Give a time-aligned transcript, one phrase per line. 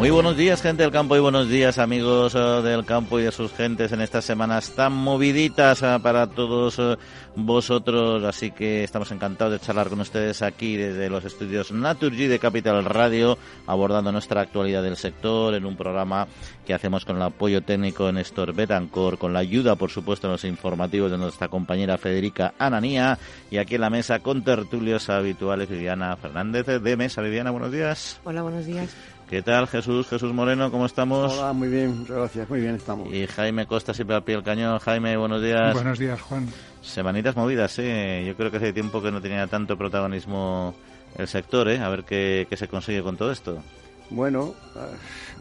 [0.00, 3.32] Muy buenos días, gente del campo, y buenos días, amigos eh, del campo y de
[3.32, 6.96] sus gentes en estas semanas tan moviditas eh, para todos eh,
[7.36, 8.24] vosotros.
[8.24, 12.82] Así que estamos encantados de charlar con ustedes aquí desde los estudios Naturgy de Capital
[12.86, 13.36] Radio,
[13.66, 16.26] abordando nuestra actualidad del sector en un programa
[16.64, 20.32] que hacemos con el apoyo técnico de Néstor Betancor, con la ayuda, por supuesto, en
[20.32, 23.18] los informativos de nuestra compañera Federica Ananía,
[23.50, 27.20] y aquí en la mesa con tertulios habituales Viviana Fernández de Mesa.
[27.20, 28.18] Viviana, buenos días.
[28.24, 28.96] Hola, buenos días.
[29.30, 30.08] ¿Qué tal, Jesús?
[30.08, 31.38] Jesús Moreno, ¿cómo estamos?
[31.38, 33.14] Hola, muy bien, muchas gracias, muy bien estamos.
[33.14, 34.80] Y Jaime Costa, siempre al pie del cañón.
[34.80, 35.72] Jaime, buenos días.
[35.72, 36.48] Buenos días, Juan.
[36.82, 38.24] Semanitas movidas, ¿eh?
[38.26, 40.74] Yo creo que hace tiempo que no tenía tanto protagonismo
[41.16, 41.78] el sector, ¿eh?
[41.78, 43.62] A ver qué, qué se consigue con todo esto.
[44.10, 44.88] Bueno, ah,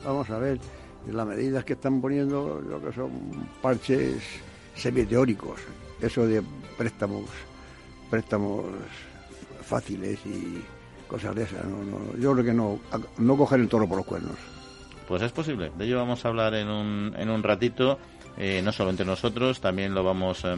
[0.06, 0.60] vamos a ver.
[1.08, 3.10] Las medidas que están poniendo, lo que son
[3.60, 4.22] parches
[4.76, 5.62] semiteóricos,
[6.00, 6.44] eso de
[6.78, 7.24] préstamos,
[8.12, 8.66] préstamos
[9.64, 10.62] fáciles y
[11.10, 11.66] cosas de esas.
[11.66, 12.80] No, no, yo creo que no,
[13.18, 14.36] no coger el toro por los cuernos.
[15.08, 15.72] Pues es posible.
[15.78, 17.98] De ello vamos a hablar en un, en un ratito,
[18.38, 20.56] eh, no solo entre nosotros, también lo vamos eh,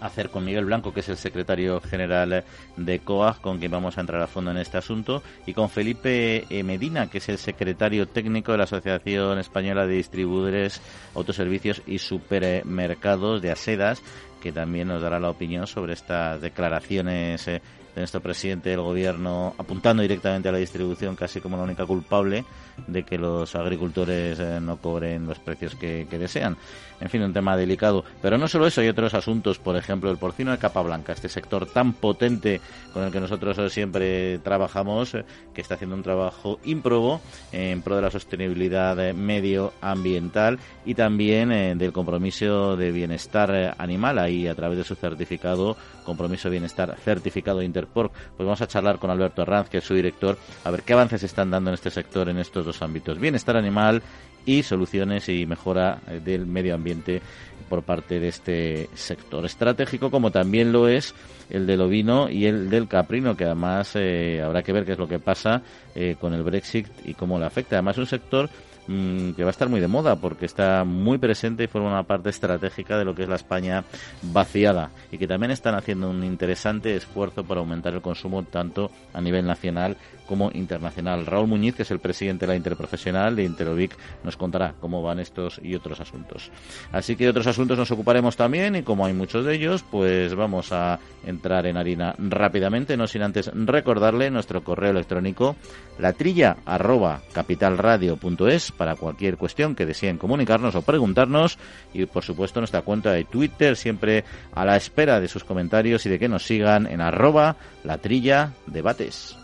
[0.00, 2.44] a hacer con Miguel Blanco, que es el secretario general
[2.76, 6.44] de COAG, con quien vamos a entrar a fondo en este asunto, y con Felipe
[6.48, 10.80] eh, Medina, que es el secretario técnico de la Asociación Española de Distribuidores,
[11.16, 14.02] Autoservicios y Supermercados de Asedas,
[14.40, 17.62] que también nos dará la opinión sobre estas declaraciones eh,
[17.94, 22.44] de nuestro presidente del gobierno apuntando directamente a la distribución casi como la única culpable
[22.86, 26.56] de que los agricultores eh, no cobren los precios que, que, desean.
[27.00, 28.04] En fin, un tema delicado.
[28.22, 31.28] Pero no solo eso, hay otros asuntos, por ejemplo, el porcino de capa blanca, este
[31.28, 32.60] sector tan potente
[32.92, 37.20] con el que nosotros siempre trabajamos, eh, que está haciendo un trabajo ímprobo
[37.52, 44.18] en pro de la sostenibilidad medioambiental y también eh, del compromiso de bienestar eh, animal,
[44.18, 48.12] ahí a través de su certificado, compromiso de bienestar certificado Interporc.
[48.12, 51.22] Pues vamos a charlar con Alberto Arranz, que es su director, a ver qué avances
[51.22, 54.02] están dando en este sector en estos dos ámbitos, bienestar animal
[54.46, 57.20] y soluciones y mejora eh, del medio ambiente
[57.68, 61.14] por parte de este sector estratégico, como también lo es
[61.50, 64.98] el del ovino y el del caprino, que además eh, habrá que ver qué es
[64.98, 65.62] lo que pasa
[65.94, 67.76] eh, con el Brexit y cómo le afecta.
[67.76, 68.50] Además, es un sector
[68.86, 72.02] mmm, que va a estar muy de moda porque está muy presente y forma una
[72.02, 73.84] parte estratégica de lo que es la España
[74.22, 79.20] vaciada y que también están haciendo un interesante esfuerzo para aumentar el consumo tanto a
[79.20, 79.96] nivel nacional
[80.26, 81.26] como internacional.
[81.26, 85.20] Raúl Muñiz, que es el presidente de la Interprofesional de Interovic, nos contará cómo van
[85.20, 86.50] estos y otros asuntos.
[86.92, 90.34] Así que de otros asuntos nos ocuparemos también y como hay muchos de ellos, pues
[90.34, 95.56] vamos a entrar en harina rápidamente, no sin antes recordarle nuestro correo electrónico
[95.98, 101.58] latrilla arroba capitalradio.es para cualquier cuestión que deseen comunicarnos o preguntarnos
[101.92, 106.08] y por supuesto nuestra cuenta de Twitter siempre a la espera de sus comentarios y
[106.08, 109.43] de que nos sigan en arroba latrilla debates.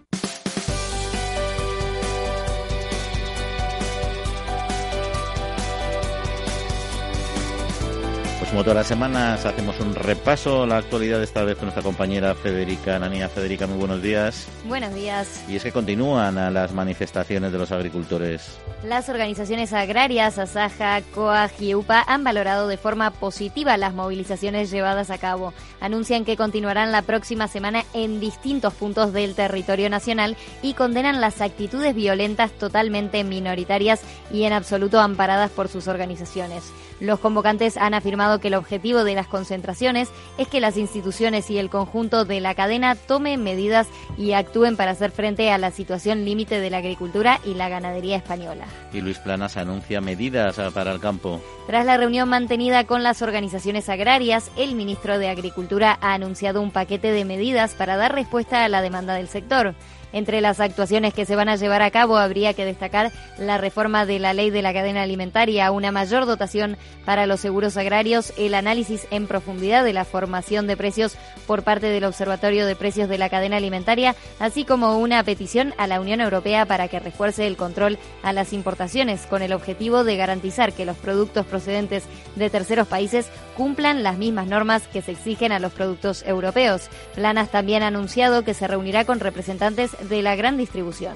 [8.51, 12.35] Como todas las semanas hacemos un repaso a la actualidad esta vez con nuestra compañera
[12.35, 13.29] Federica Nanía.
[13.29, 14.45] Federica, muy buenos días.
[14.65, 15.41] Buenos días.
[15.47, 18.59] Y es que continúan a las manifestaciones de los agricultores.
[18.83, 25.11] Las organizaciones agrarias, Asaja, COAG y UPA han valorado de forma positiva las movilizaciones llevadas
[25.11, 25.53] a cabo.
[25.79, 31.39] Anuncian que continuarán la próxima semana en distintos puntos del territorio nacional y condenan las
[31.39, 36.73] actitudes violentas totalmente minoritarias y en absoluto amparadas por sus organizaciones.
[37.01, 41.57] Los convocantes han afirmado que el objetivo de las concentraciones es que las instituciones y
[41.57, 43.87] el conjunto de la cadena tomen medidas
[44.19, 48.17] y actúen para hacer frente a la situación límite de la agricultura y la ganadería
[48.17, 48.65] española.
[48.93, 51.41] Y Luis Planas anuncia medidas para el campo.
[51.65, 56.69] Tras la reunión mantenida con las organizaciones agrarias, el ministro de Agricultura ha anunciado un
[56.69, 59.73] paquete de medidas para dar respuesta a la demanda del sector.
[60.13, 64.05] Entre las actuaciones que se van a llevar a cabo habría que destacar la reforma
[64.05, 68.53] de la ley de la cadena alimentaria, una mayor dotación para los seguros agrarios, el
[68.53, 71.15] análisis en profundidad de la formación de precios
[71.47, 75.87] por parte del Observatorio de Precios de la Cadena Alimentaria, así como una petición a
[75.87, 80.17] la Unión Europea para que refuerce el control a las importaciones con el objetivo de
[80.17, 82.03] garantizar que los productos procedentes
[82.35, 86.89] de terceros países cumplan las mismas normas que se exigen a los productos europeos.
[87.15, 91.15] Planas también ha anunciado que se reunirá con representantes de la gran distribución.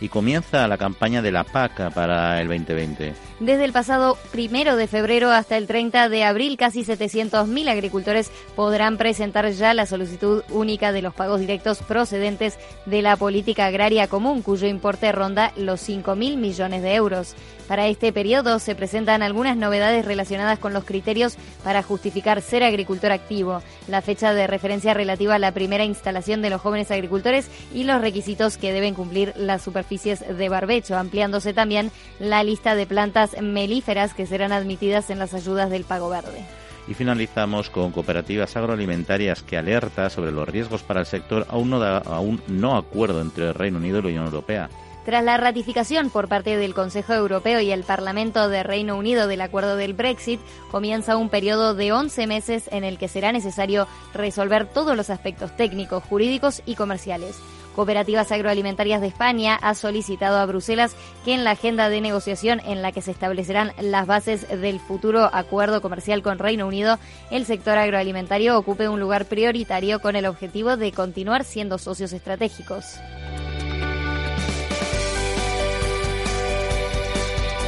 [0.00, 3.14] Y comienza la campaña de la PAC para el 2020.
[3.40, 8.96] Desde el pasado primero de febrero hasta el 30 de abril, casi 700.000 agricultores podrán
[8.96, 14.42] presentar ya la solicitud única de los pagos directos procedentes de la política agraria común,
[14.42, 17.34] cuyo importe ronda los 5.000 millones de euros.
[17.68, 23.10] Para este periodo se presentan algunas novedades relacionadas con los criterios para justificar ser agricultor
[23.10, 27.84] activo, la fecha de referencia relativa a la primera instalación de los jóvenes agricultores y
[27.84, 33.40] los requisitos que deben cumplir las superficies de barbecho, ampliándose también la lista de plantas
[33.40, 36.44] melíferas que serán admitidas en las ayudas del pago verde.
[36.88, 41.78] Y finalizamos con cooperativas agroalimentarias que alerta sobre los riesgos para el sector aún no,
[41.78, 44.68] da, aún no acuerdo entre el Reino Unido y la Unión Europea.
[45.04, 49.42] Tras la ratificación por parte del Consejo Europeo y el Parlamento de Reino Unido del
[49.42, 50.40] acuerdo del Brexit,
[50.70, 55.54] comienza un periodo de 11 meses en el que será necesario resolver todos los aspectos
[55.56, 57.36] técnicos, jurídicos y comerciales.
[57.74, 60.94] Cooperativas Agroalimentarias de España ha solicitado a Bruselas
[61.24, 65.28] que en la agenda de negociación en la que se establecerán las bases del futuro
[65.32, 66.98] acuerdo comercial con Reino Unido,
[67.30, 72.84] el sector agroalimentario ocupe un lugar prioritario con el objetivo de continuar siendo socios estratégicos.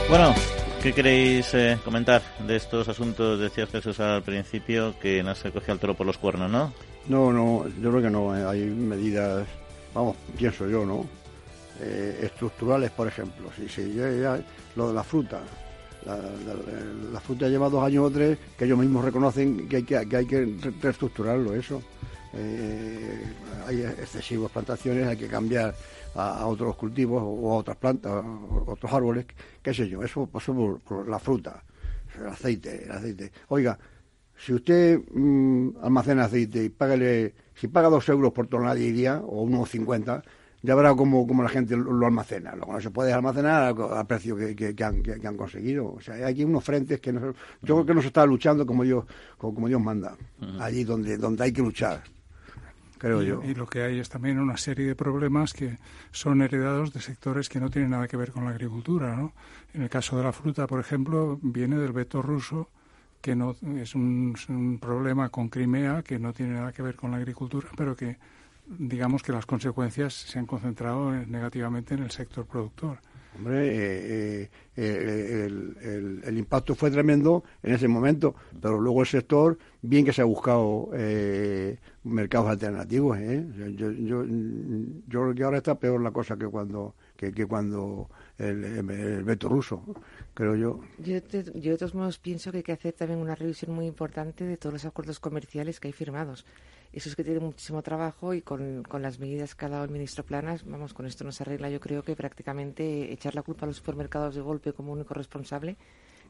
[0.09, 0.33] Bueno,
[0.83, 3.41] ¿qué queréis eh, comentar de estos asuntos?
[3.41, 6.73] Decía Jesús al principio que no se cogía el toro por los cuernos, ¿no?
[7.09, 8.37] No, no, yo creo que no.
[8.37, 9.47] eh, Hay medidas,
[9.97, 11.07] vamos, pienso yo, ¿no?
[11.81, 13.51] Eh, estructurales, por ejemplo.
[13.57, 14.39] Si, si ya,
[14.77, 15.41] lo de la fruta.
[17.13, 20.17] La, fruta lleva dos años o tres que ellos mismos reconocen que hay que, que,
[20.17, 21.83] hay que re- reestructurarlo, eso.
[22.33, 23.25] Eh,
[23.67, 25.75] hay excesivas plantaciones, hay que cambiar
[26.15, 29.27] a, a otros cultivos o a otras plantas, o otros árboles,
[29.63, 30.03] qué sé yo.
[30.05, 31.61] Eso pasó por, por la fruta,
[32.21, 33.33] el aceite, el aceite.
[33.49, 33.77] Oiga,
[34.39, 39.43] si usted mm, almacena aceite y págale, si paga dos euros por tonelada diría, o
[39.43, 40.23] unos cincuenta,
[40.63, 42.55] ya verá cómo, cómo la gente lo, lo almacena.
[42.57, 45.37] Luego no se puede almacenar al, al precio que, que- que han, que- que han
[45.37, 45.93] conseguido.
[45.95, 47.27] O sea, hay aquí unos frentes que no, se-
[47.63, 49.05] yo creo que no se está luchando como Dios,
[49.39, 50.17] como, como Dios manda,
[50.61, 52.03] allí donde, donde hay que luchar,
[52.99, 53.43] creo y, yo.
[53.45, 55.79] y lo que hay es también una serie de problemas que
[56.11, 59.15] son heredados de sectores que no tienen nada que ver con la agricultura.
[59.15, 59.33] ¿no?
[59.75, 62.71] En el caso de la fruta, por ejemplo, viene del veto ruso,
[63.27, 67.17] que no es un, problema con Crimea que no tiene nada que ver con la
[67.17, 68.19] agricultura, pero que
[68.69, 72.99] digamos que las consecuencias se han concentrado negativamente en el sector productor.
[73.37, 79.01] Hombre, eh, eh, eh, el, el- el impacto fue tremendo en ese momento, pero luego
[79.01, 83.19] el sector, bien que se ha buscado eh, mercados alternativos.
[83.19, 83.45] ¿eh?
[83.77, 88.09] Yo, yo, yo creo que ahora está peor la cosa que cuando que, que cuando
[88.39, 88.83] el,
[89.25, 89.83] veto ruso,
[90.35, 90.81] creo yo.
[90.99, 94.57] Yo de, todos modos pienso que hay que hacer también una revisión muy importante de
[94.57, 96.45] todos los acuerdos comerciales que hay firmados.
[96.93, 99.91] Eso es que tiene muchísimo trabajo y con, con las medidas que ha dado el
[99.91, 101.69] ministro Planas, vamos, con esto no se arregla.
[101.69, 105.77] Yo creo que prácticamente echar la culpa a los supermercados de golpe como único responsable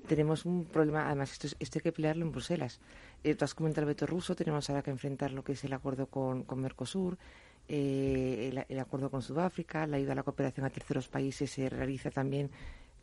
[0.06, 2.80] tenemos un problema, además esto, es- esto hay que pelearlo en Bruselas.
[3.24, 5.72] Eh, tú has comentado el veto ruso, tenemos ahora que enfrentar lo que es el
[5.72, 7.18] acuerdo con, con Mercosur,
[7.68, 12.10] eh, el, acuerdo con Sudáfrica, la ayuda a la cooperación a terceros países se realiza
[12.10, 12.50] también.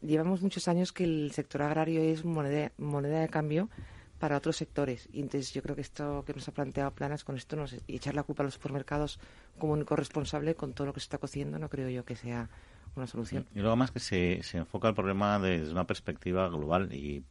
[0.02, 3.70] Llevamos muchos años que el sector agrario es moneda, moneda de cambio
[4.20, 5.10] para otros sectores.
[5.12, 7.96] Y entonces yo creo que esto que nos ha planteado Planas con esto, nos, y
[7.96, 9.20] echar la culpa a los supermercados
[9.58, 12.50] como único responsable con todo lo que se está cociendo, no creo yo que sea
[12.96, 13.46] una solución.
[13.56, 17.24] Y luego más que se, se enfoca el problema desde una perspectiva global y,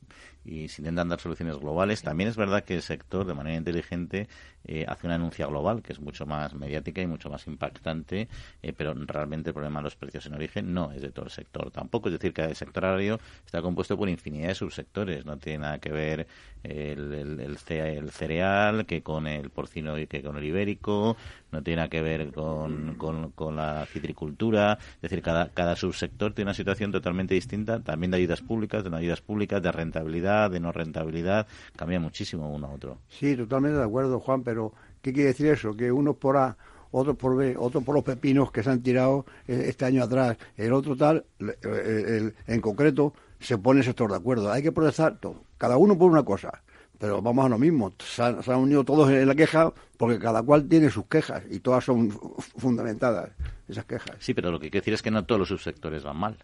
[0.45, 2.03] y se intentan dar soluciones globales.
[2.03, 4.29] También es verdad que el sector, de manera inteligente,
[4.65, 8.29] eh, hace una denuncia global que es mucho más mediática y mucho más impactante,
[8.63, 11.31] eh, pero realmente el problema de los precios en origen no es de todo el
[11.31, 12.09] sector tampoco.
[12.09, 15.25] Es decir, que el sector agrario está compuesto por infinidad de subsectores.
[15.25, 16.27] No tiene nada que ver
[16.63, 21.17] el, el, el, ce- el cereal que con el porcino y que con el ibérico,
[21.51, 24.79] no tiene nada que ver con, con, con la citricultura.
[24.97, 28.91] Es decir, cada, cada subsector tiene una situación totalmente distinta, también de ayudas públicas, de
[28.91, 32.99] no ayudas públicas, de rentabilidad, de no rentabilidad, cambia muchísimo uno a otro.
[33.09, 35.75] Sí, totalmente de acuerdo, Juan, pero ¿qué quiere decir eso?
[35.77, 36.57] Que unos por A,
[36.91, 40.37] otros por B, otros por los pepinos que se han tirado eh, este año atrás,
[40.57, 44.51] el otro tal, el- el- en concreto, se pone el sector de acuerdo.
[44.53, 46.63] Hay que protestar todo, cada uno por una cosa,
[47.03, 47.93] pero vamos a lo mismo.
[47.99, 51.43] Se han, se han unido todos en la queja porque cada cual tiene sus quejas
[51.51, 53.33] y todas son fu- fundamentadas,
[53.69, 54.15] esas quejas.
[54.21, 56.37] Sí, pero lo que quiero decir es que no todos los subsectores van mal.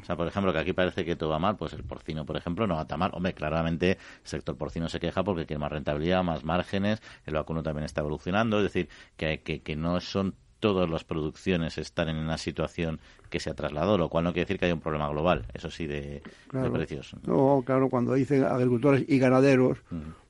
[0.00, 2.36] O sea, por ejemplo, que aquí parece que todo va mal, pues el porcino, por
[2.36, 3.10] ejemplo, no va tan mal.
[3.12, 7.62] Hombre, claramente el sector porcino se queja porque quiere más rentabilidad, más márgenes, el vacuno
[7.64, 12.16] también está evolucionando, es decir, que, que, que no son todas las producciones están en
[12.16, 15.10] una situación que se ha trasladado, lo cual no quiere decir que haya un problema
[15.10, 16.70] global, eso sí, de, Claro.
[16.70, 17.14] de precios.
[17.26, 19.76] No, claro, cuando dicen agricultores y ganaderos,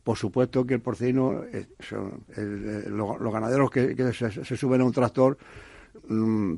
[0.02, 4.44] por supuesto que el porcino, eh, son el- eh, lo- los, ganaderos que, que se,
[4.44, 5.38] se suben a un tractor,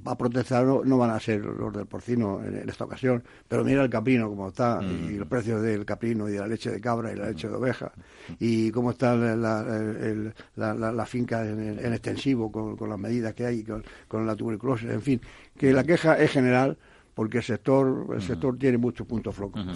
[0.04, 3.90] a protestar no, van a ser los del porcino en, esta ocasión, pero mira el
[3.90, 5.18] caprino como está, y mm.
[5.18, 7.92] los precios del caprino y de la leche de cabra y la leche de oveja,
[8.38, 14.34] y cómo está la, finca en, extensivo con, las medidas que hay, con, con la
[14.34, 15.20] tuberculosis, en fin,
[15.56, 16.76] que la queja es general
[17.16, 19.66] porque el sector el sector tiene muchos puntos flacos.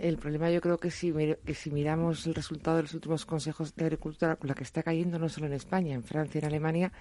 [0.00, 3.72] El problema yo creo que si, que si miramos el resultado de los últimos consejos
[3.76, 6.92] de agricultura, la que está cayendo no solo en España, en Francia, en Alemania,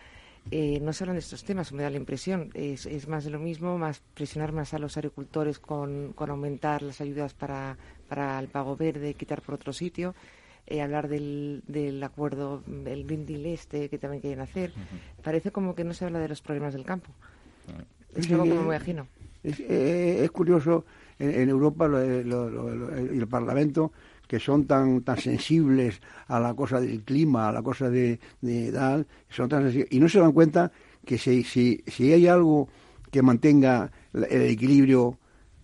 [0.51, 2.49] eh, no se hablan de estos temas, me da la impresión.
[2.53, 6.81] Es, es, más de lo mismo, más presionar más a los agricultores con, con aumentar
[6.81, 10.15] las ayudas para, para el pago verde, quitar por otro sitio.
[10.65, 14.73] Eh, hablar del, del acuerdo, el Green Deal este que también quieren hacer.
[15.21, 17.11] Parece como que no se habla de los problemas del campo.
[18.15, 19.07] Es algo como muy ajeno.
[19.43, 20.85] Eh, es, curioso
[21.19, 23.91] en, Europa y el Parlamento
[24.27, 29.05] que son tan tan sensibles a la cosa del clima, a la cosa de, de
[29.29, 30.71] son tan y no se dan cuenta
[31.05, 32.69] que si, si, si hay algo
[33.11, 35.17] que mantenga el equilibrio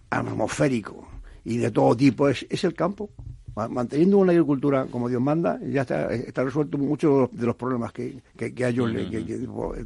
[0.10, 1.08] atmosférico
[1.44, 3.10] y de todo tipo es, es el campo.
[3.56, 8.22] Manteniendo una agricultura como Dios manda, ya está, está resuelto muchos de los problemas que,
[8.38, 8.90] que, que, ellos,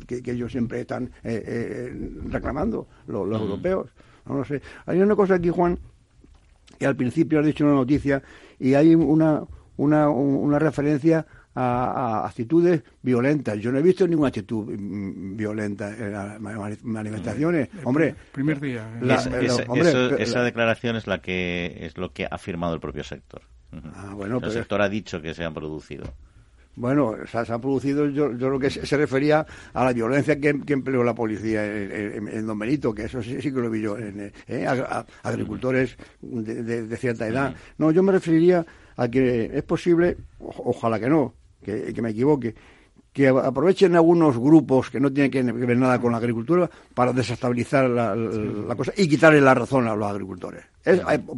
[0.06, 3.89] que, ellos siempre están eh, eh, reclamando, los, europeos.
[4.27, 4.62] No, sé.
[4.86, 5.80] Hay una cosa aquí, Juan,
[6.77, 8.22] que al principio has dicho una noticia
[8.60, 9.44] y hay una,
[9.77, 11.25] una, una referencia
[11.56, 13.60] a, actitudes violentas.
[13.60, 16.39] Yo no he visto ninguna actitud mm, violenta en las
[16.84, 17.70] manifestaciones.
[17.84, 18.88] hombre, primer día.
[19.01, 20.18] ¿eh?
[20.20, 23.42] esa declaración es la que es lo que ha firmado el propio sector.
[23.96, 26.06] Ah, bueno, el sector ha dicho que se han producido.
[26.75, 31.03] Bueno, se, ha producido, yo, yo creo que se, refería a la violencia que, empleó
[31.03, 34.68] la policía en, Don Benito, que eso sí, que lo vi yo, en, eh,
[35.22, 37.56] agricultores de, cierta edad.
[37.77, 38.65] No, yo me referiría
[38.98, 42.56] a que es posible, ojalá que no, que, me equivoque,
[43.13, 47.88] que aprovechen algunos grupos que no tienen que ver nada con la agricultura para desestabilizar
[47.88, 50.65] la, cosa y quitarle la razón a los agricultores.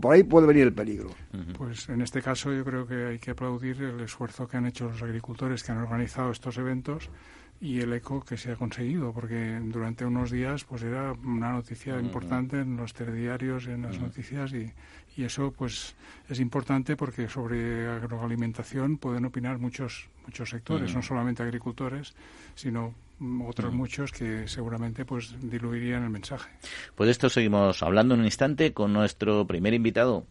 [0.02, 1.10] por ahí puede venir el peligro.
[1.58, 4.86] Pues en este caso yo creo que hay que aplaudir el esfuerzo que han hecho
[4.86, 7.10] los agricultores que han organizado estos eventos
[7.60, 12.00] y el eco que se ha conseguido, porque durante unos días pues era una noticia
[12.00, 14.72] importante en los telediarios, en las noticias y,
[15.18, 15.96] y eso pues
[16.30, 22.14] es importante porque sobre agroalimentación pueden opinar muchos muchos sectores, no solamente agricultores,
[22.56, 22.94] sino
[23.46, 26.50] otros muchos que seguramente pues diluirían el mensaje.
[26.96, 30.26] Pues de esto seguimos hablando en un instante con nuestro primer invitado.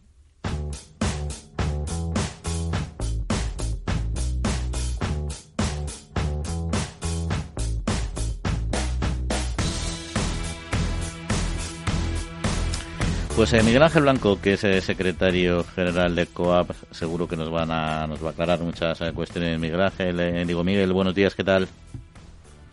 [13.35, 17.51] Pues eh, Miguel Ángel Blanco, que es el secretario general de COAP, seguro que nos
[17.51, 19.59] van a, nos va a aclarar muchas eh, cuestiones.
[19.59, 21.67] Miguel Ángel, eh, digo Miguel, buenos días, ¿qué tal?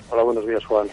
[0.08, 0.86] Hola, buenos días, Juan.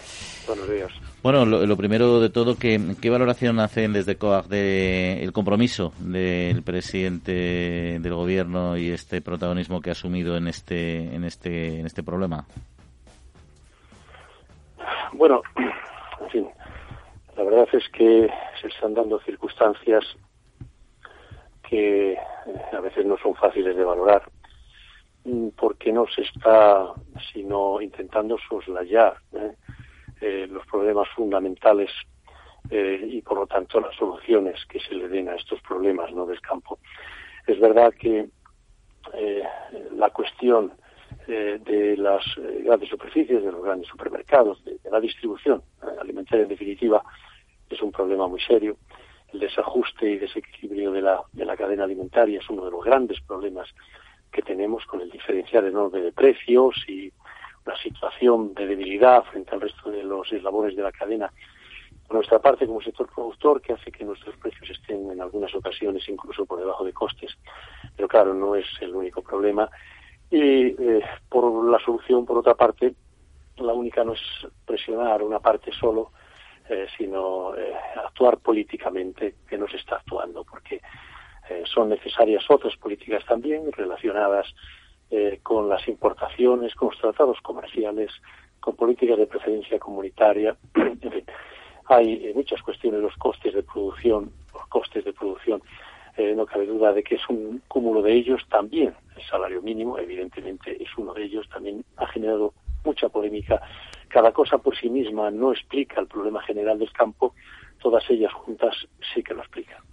[0.47, 0.91] Buenos días.
[1.21, 6.63] Bueno, lo, primero de todo, ¿qué, ¿qué, valoración hacen desde COAP del el compromiso del
[6.63, 12.01] presidente del gobierno y este protagonismo que ha asumido en este, en este, en este
[12.01, 12.43] problema?
[15.13, 15.43] Bueno,
[17.39, 18.29] la verdad es que
[18.59, 20.03] se están dando circunstancias
[21.63, 22.19] que eh,
[22.73, 24.29] a veces no son fáciles de valorar
[25.23, 26.91] mm, porque no se está
[27.31, 29.53] sino intentando soslayar ¿eh?
[30.19, 31.89] Eh, los problemas fundamentales
[32.71, 36.39] y por lo tanto las soluciones que se le den a estos problemas no del
[36.39, 36.77] campo.
[37.47, 38.29] Es verdad que
[39.95, 40.73] la cuestión
[41.25, 42.21] de las
[42.63, 45.63] grandes superficies, de los grandes supermercados, de la distribución
[45.99, 47.01] alimentaria en definitiva,
[47.69, 48.77] es un problema muy serio.
[49.33, 53.19] El desajuste y desequilibrio de la, de la cadena alimentaria es uno de los grandes
[53.21, 53.69] problemas
[54.31, 57.11] que tenemos con el diferencial enorme de precios y
[57.65, 61.31] una situación de debilidad frente al resto de los eslabones de la cadena.
[62.07, 66.07] Por nuestra parte, como sector productor, que hace que nuestros precios estén en algunas ocasiones
[66.09, 67.37] incluso por debajo de costes.
[67.95, 69.69] Pero claro, no es el único problema.
[70.31, 72.95] Y eh, por la solución, por otra parte,
[73.57, 74.21] la única no es
[74.65, 76.11] presionar una parte solo,
[76.69, 80.79] eh, sino eh, actuar políticamente, que no se está actuando, porque
[81.49, 84.47] eh, son necesarias otras políticas también relacionadas
[85.41, 88.11] con las importaciones, con los tratados comerciales,
[88.59, 90.55] con políticas de preferencia comunitaria.
[90.75, 91.25] en fin,
[91.87, 95.63] hay muchas cuestiones, los costes de producción, los costes de producción,
[96.35, 98.93] no cabe duda de que es un cúmulo de ellos también.
[99.15, 103.59] El salario mínimo, evidentemente, es uno de ellos, también ha generado mucha polémica
[104.09, 107.33] cada cosa por sí misma no explica el problema general del campo,
[107.79, 108.75] todas ellas juntas
[109.13, 109.88] sí que lo explican.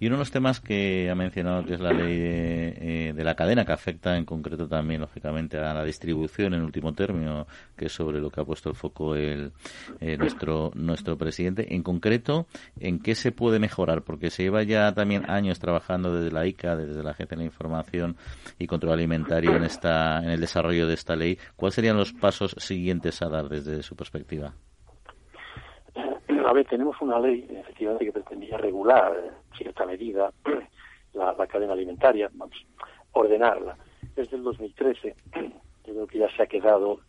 [0.00, 3.34] Y uno de los temas que ha mencionado, que es la ley de, eh, la
[3.34, 7.46] cadena, que afecta en concreto también, lógicamente, a la distribución en último término,
[7.76, 9.52] que es sobre lo que ha puesto el foco el,
[10.00, 11.74] eh, nuestro, nuestro presidente.
[11.74, 12.46] En concreto,
[12.78, 14.02] ¿en qué se puede mejorar?
[14.02, 17.46] Porque se lleva ya también años trabajando desde la ICA, desde la Agencia de la
[17.46, 18.16] Información
[18.58, 21.38] y Control Alimentario en, esta, en el desarrollo de esta ley.
[21.56, 24.54] ¿Cuáles serían los pasos siguientes a dar desde su perspectiva?
[26.44, 30.32] A ver, tenemos una ley, efectivamente, que pretendía regular en cierta medida
[31.14, 32.56] la, cadena alimentaria, vamos,
[33.12, 33.76] ordenarla.
[34.16, 35.14] Desde el 2013,
[35.84, 37.00] yo creo que ya se ha quedado,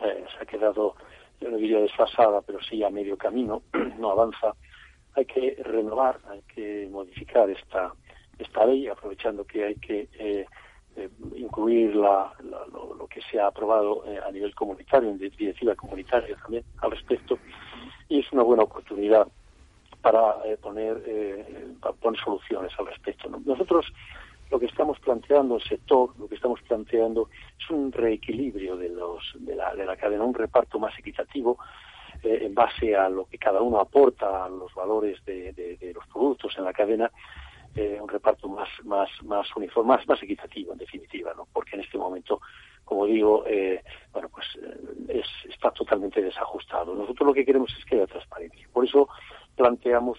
[0.00, 0.94] eh, se ha quedado,
[1.40, 3.62] yo no diría desfasada, pero sí a medio camino,
[3.98, 4.54] no avanza.
[5.14, 7.92] Hay que renovar, hay que modificar esta,
[8.38, 10.46] esta ley, aprovechando que hay que eh,
[10.96, 16.64] eh, incluir la, lo, que se ha aprobado a nivel comunitario, en directiva comunitaria también
[16.78, 17.38] al respecto
[18.12, 19.26] y es una buena oportunidad
[20.02, 23.30] para eh, poner, eh, poner soluciones al respecto.
[23.46, 23.86] Nosotros
[24.50, 29.32] lo que estamos planteando, el sector, lo que estamos planteando es un reequilibrio de, los,
[29.38, 31.56] de, la, de la cadena, un reparto más equitativo
[32.22, 36.06] eh, en base a lo que cada uno aporta a los valores de, de, los
[36.08, 37.10] productos en la cadena,
[37.74, 41.48] un reparto más, más, más uniforme, más, más equitativo en definitiva, ¿no?
[41.52, 42.40] porque en este momento
[42.84, 44.46] como digo, eh, bueno, pues
[45.08, 46.94] eh, está totalmente desajustado.
[46.94, 48.68] Nosotros lo que queremos es que haya transparencia.
[48.72, 49.08] Por eso
[49.56, 50.18] planteamos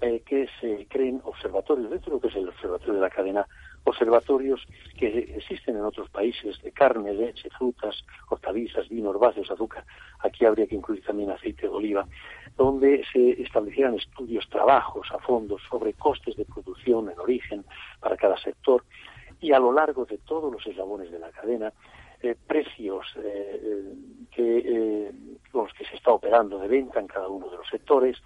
[0.00, 3.46] eh, que se creen observatorios, dentro de lo que es el observatorio de la cadena,
[3.84, 4.66] observatorios
[4.98, 9.84] que existen en otros países de carne, leche, frutas, hortalizas, vinos, básicos, azúcar.
[10.20, 12.06] Aquí habría que incluir también aceite de oliva,
[12.56, 17.64] donde se establecieran estudios, trabajos a fondo sobre costes de producción en origen
[18.00, 18.84] para cada sector
[19.40, 21.72] y a lo largo de todos los eslabones de la cadena,
[22.22, 23.94] eh, precios eh,
[24.36, 25.12] eh,
[25.54, 28.18] los que se está operando de venta en cada uno de los sectores,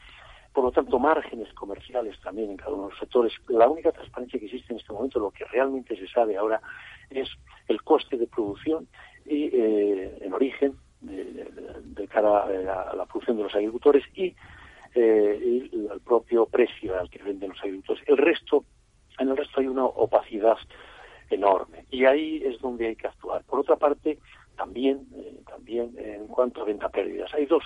[0.55, 3.33] por lo tanto márgenes comerciales también en cada uno de los sectores.
[3.49, 6.63] La única transparencia que existe en este momento, lo que realmente se sabe ahora,
[7.11, 7.29] es
[7.69, 8.87] el coste de producción
[9.27, 14.35] y en origen de, cara a la producción de los agricultores y,
[14.95, 18.05] y el propio precio al que venden los agricultores.
[18.07, 18.65] El resto,
[19.19, 20.57] en el resto hay una opacidad
[21.31, 21.87] enorme.
[21.91, 23.43] Y ahí es donde hay que actuar.
[23.45, 24.19] Por otra parte,
[24.57, 27.65] también, eh, también en cuanto a venta pérdidas, hay dos,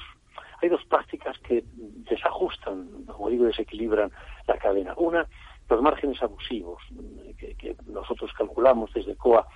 [0.61, 4.11] hay dos prácticas que desajustan, como digo, desequilibran
[4.47, 4.95] la cadena.
[4.97, 5.27] Una,
[5.69, 6.83] los márgenes abusivos,
[7.39, 9.47] que, que nosotros calculamos desde COA,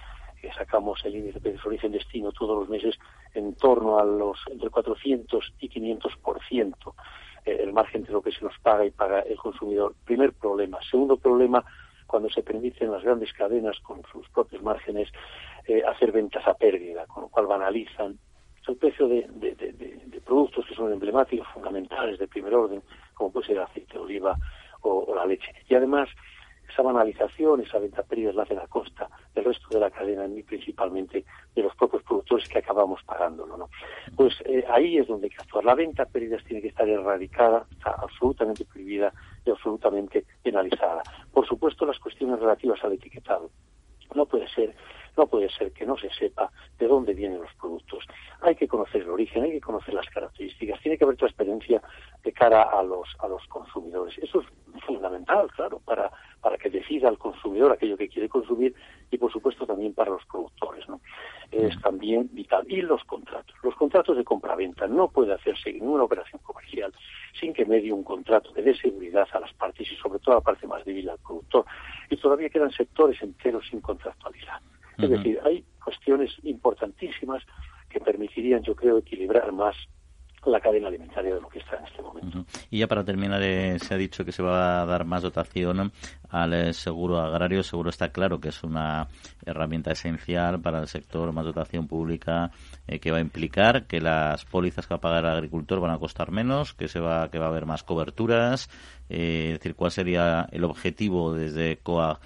[0.40, 2.98] que sacamos el índice de origen destino todos los meses
[3.32, 6.94] en torno a los entre 400 y 500 por ciento
[7.44, 9.94] eh, el margen de lo que se nos paga y paga el consumidor.
[10.04, 10.78] Primer problema.
[10.90, 11.64] Segundo problema,
[12.06, 15.08] cuando se permiten las grandes cadenas con sus propios márgenes
[15.66, 18.18] eh, hacer ventas a pérdida, con lo cual banalizan
[18.68, 19.28] el precio de,
[20.24, 22.82] productos que son emblemáticos, fundamentales, de primer orden,
[23.14, 24.36] como puede ser el aceite de oliva
[24.82, 25.52] o, la leche.
[25.68, 26.08] Y además,
[26.68, 30.26] esa banalización, esa venta a pérdida la hacen a costa del resto de la cadena
[30.26, 33.56] y principalmente de los propios productores que acabamos pagándolo.
[33.56, 33.68] ¿no?
[34.16, 35.64] Pues eh, ahí es donde hay que actuar.
[35.64, 39.12] La venta pérdidas tiene que estar erradicada, está absolutamente prohibida
[39.44, 41.02] y absolutamente penalizada.
[41.32, 43.50] Por supuesto, las cuestiones relativas al etiquetado.
[44.14, 44.74] No puede ser,
[45.16, 48.04] no puede ser que no se sepa de dónde vienen los productos.
[48.40, 51.82] Hay que conocer el origen, hay que conocer las características, tiene que haber transparencia
[52.22, 54.16] de cara a los a los consumidores.
[54.18, 54.46] Eso es
[54.84, 58.74] fundamental, claro, para para que decida el consumidor aquello que quiere consumir
[59.10, 61.00] y por supuesto también para los productores, ¿no?
[61.52, 62.64] Es también vital.
[62.68, 63.54] Y los contratos.
[63.62, 66.92] Los contratos de compra-venta no puede hacerse ninguna operación comercial
[67.38, 70.38] sin que medie un contrato que dé seguridad a las partes y sobre todo a
[70.38, 71.64] la parte más débil al productor.
[72.10, 74.60] Y todavía quedan sectores enteros sin contractualizar.
[74.98, 77.42] Es decir, hay cuestiones importantísimas
[77.88, 79.76] que permitirían, yo creo, equilibrar más
[80.50, 82.44] la cadena alimentaria de lo que está en este momento.
[82.70, 85.92] Y ya para terminar, eh, se ha dicho que se va a dar más dotación
[86.28, 87.62] al eh, seguro agrario.
[87.62, 89.08] Seguro está claro que es una
[89.44, 92.50] herramienta esencial para el sector, más dotación pública
[92.86, 95.92] eh, que va a implicar que las pólizas que va a pagar el agricultor van
[95.92, 98.68] a costar menos, que se va que va a haber más coberturas.
[99.08, 102.20] es decir, ¿cuál sería el objetivo desde COA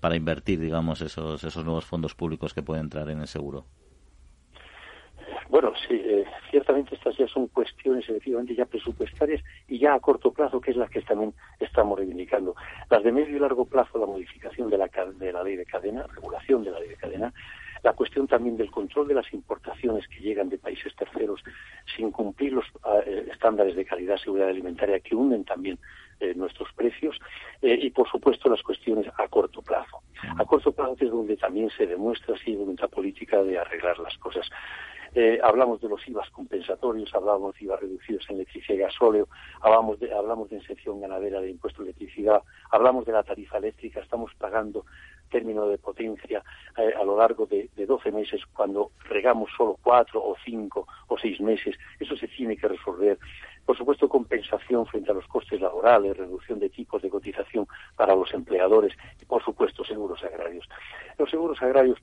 [0.00, 3.66] para invertir, digamos, esos esos nuevos fondos públicos que pueden entrar en el seguro?
[5.48, 10.30] Bueno, sí, eh, ciertamente estas ya son cuestiones efectivamente ya presupuestarias y ya a corto
[10.30, 12.54] plazo, que es las que también estamos reivindicando.
[12.90, 16.06] Las de medio y largo plazo, la modificación de la, de la ley de cadena,
[16.06, 17.32] regulación de la ley de cadena,
[17.82, 21.42] la cuestión también del control de las importaciones que llegan de países terceros
[21.96, 25.78] sin cumplir los ah, eh, estándares de calidad y seguridad alimentaria que hunden también
[26.20, 27.16] eh, nuestros precios
[27.62, 30.02] y por supuesto las cuestiones a corto plazo.
[30.36, 34.48] A corto plazo es donde también se demuestra así voluntad política de arreglar las cosas.
[35.14, 39.28] Eh, hablamos de los IVAs compensatorios, hablamos de IVA reducidos en electricidad y gasóleo,
[39.60, 44.00] hablamos de, hablamos de inserción ganadera de impuesto de electricidad, hablamos de la tarifa eléctrica,
[44.00, 44.84] estamos pagando
[45.28, 46.42] término de potencia
[46.76, 51.18] eh, a lo largo de, de 12 meses cuando regamos solo cuatro o cinco o
[51.18, 51.76] seis meses.
[52.00, 53.18] Eso se tiene que resolver.
[53.64, 57.66] Por supuesto, compensación frente a los costes laborales, reducción de tipos de cotización
[57.96, 60.66] para los empleadores y, por supuesto, seguros agrarios.
[61.18, 61.98] Los seguros agrarios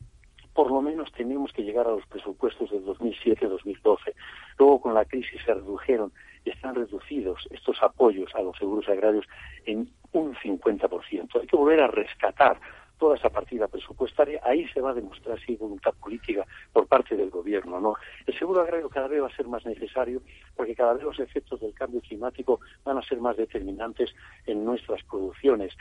[0.55, 4.13] por lo menos tenemos que llegar a los presupuestos del 2007-2012.
[4.57, 6.13] Luego con la crisis se redujeron
[6.45, 9.25] y están reducidos estos apoyos a los seguros agrarios
[9.65, 11.41] en un 50%.
[11.41, 12.57] Hay que volver a rescatar
[12.97, 17.17] toda esa partida presupuestaria, ahí se va a demostrar si hay voluntad política por parte
[17.17, 17.95] del gobierno, ¿no?
[18.25, 20.21] El seguro agrario cada vez va a ser más necesario
[20.55, 24.15] porque cada vez los efectos del cambio climático van a ser más determinantes
[24.45, 25.73] en nuestras producciones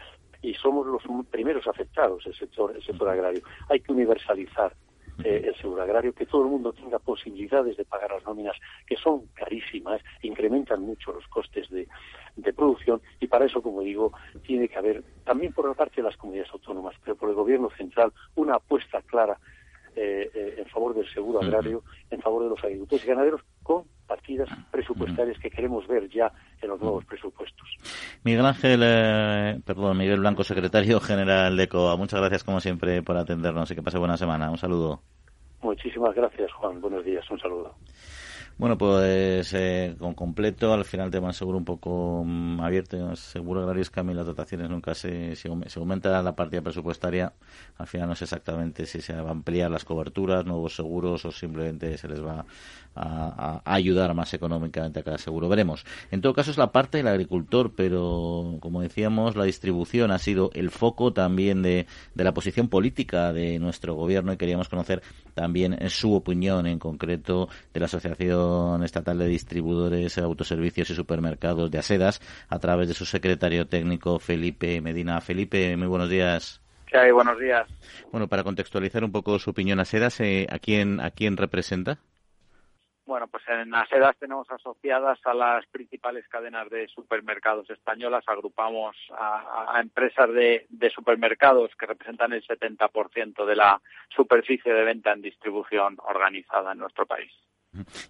[0.45, 3.43] y somos los primeros afectados el sector el sector agrario.
[3.71, 4.75] Hay que universalizar
[5.25, 8.97] eh, el seguro agrario, que todo el mundo tenga posibilidades de pagar las nóminas, que
[8.97, 11.89] son carísimas, incrementan mucho los costes de,
[12.37, 16.03] de producción y para eso, como digo, tiene que haber también por la parte de
[16.03, 19.39] las comunidades autónomas, pero por el gobierno central, una apuesta clara
[19.97, 23.85] eh, eh, en favor del seguro agrario, en favor de los agricultores y ganaderos, con
[24.07, 27.69] partidas presupuestarias que queremos ver ya en los nuevos presupuestos.
[28.23, 33.17] Miguel Ángel, eh, perdón, Miguel Blanco, secretario general de COA, muchas gracias como siempre por
[33.17, 34.51] atendernos y que pase buena semana.
[34.51, 35.01] Un saludo.
[35.63, 36.81] Muchísimas gracias, Juan.
[36.81, 37.29] Buenos días.
[37.31, 37.75] Un saludo.
[38.57, 43.17] Bueno, pues eh, con completo, al final tema seguro un poco mm, abierto.
[43.17, 47.33] Seguro agrario es que a mí las dotaciones nunca se, se, aumenta la partida presupuestaria.
[47.79, 51.33] Al final no sé exactamente si se va a ampliar las coberturas, nuevos seguros o
[51.33, 52.47] simplemente se les va
[52.95, 55.49] a, ayudar más económicamente a cada seguro.
[55.49, 55.85] Veremos.
[56.13, 60.51] En todo caso es la parte del agricultor, pero como decíamos, la distribución ha sido
[60.55, 65.03] el foco también de, de la posición política de nuestro gobierno y queríamos conocer
[65.35, 71.79] también su opinión en concreto de la Asociación Estatal de Distribuidores, Autoservicios y Supermercados de
[71.79, 75.21] Asedas a través de su secretario técnico Felipe Medina.
[75.21, 76.61] Felipe, muy buenos días.
[76.87, 77.11] ¿Qué hay?
[77.11, 77.67] Buenos días.
[78.13, 81.99] Bueno, para contextualizar un poco su opinión, Asedas, eh, ¿a quién, ¿a quién representa?
[83.07, 89.79] Bueno, pues en Asedas tenemos asociadas a las principales cadenas de supermercados españolas, agrupamos a,
[89.79, 96.73] empresas de, supermercados que representan el 70% de la superficie de venta en distribución organizada
[96.73, 97.31] en nuestro país.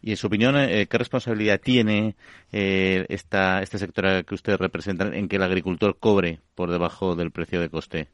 [0.01, 2.15] Y en su opinión, eh, ¿qué responsabilidad tiene
[2.53, 7.33] eh, esta, este sector que usted representa en que el agricultor cobre por debajo del
[7.33, 8.09] precio de coste?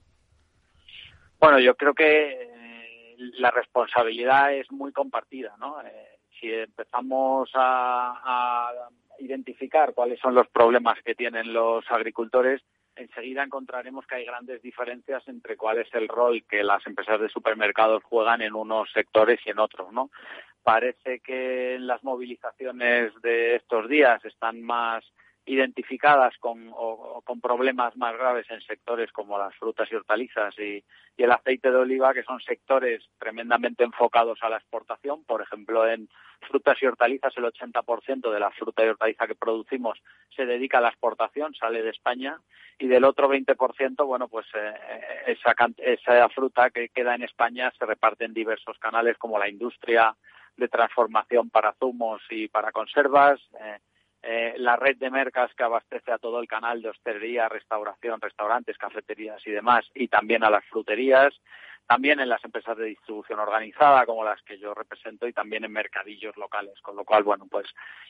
[1.38, 5.76] Bueno, yo creo que eh, la responsabilidad es muy compartida, ¿no?
[6.40, 8.72] Si empezamos a,
[9.18, 12.62] identificar cuáles son los problemas que tienen los agricultores,
[12.96, 17.28] enseguida encontraremos que hay grandes diferencias entre cuál es el rol que las empresas de
[17.28, 20.10] supermercados juegan en unos sectores y en otros, ¿no?
[20.62, 25.04] Parece que en las movilizaciones de estos días están más
[25.46, 30.84] identificadas con, o, con problemas más graves en sectores como las frutas y hortalizas y,
[31.16, 35.24] y, el aceite de oliva, que son sectores tremendamente enfocados a la exportación.
[35.24, 36.08] Por ejemplo, en
[36.40, 39.98] frutas y hortalizas el 80% de la fruta y hortaliza que producimos
[40.34, 42.38] se dedica a la exportación, sale de España,
[42.78, 44.74] y del otro 20%, bueno, pues eh,
[45.26, 50.16] esa, esa fruta que queda en España se reparte en diversos canales como la industria
[50.56, 53.78] de transformación para zumos y para conservas, eh,
[54.22, 58.76] eh, la red de mercas que abastece a todo el canal de hostelería, restauración, restaurantes,
[58.76, 61.32] cafeterías y demás, y también a las fruterías,
[61.86, 65.72] también en las empresas de distribución organizada como las que yo represento y también en
[65.72, 67.66] mercadillos locales, con lo cual, bueno, pues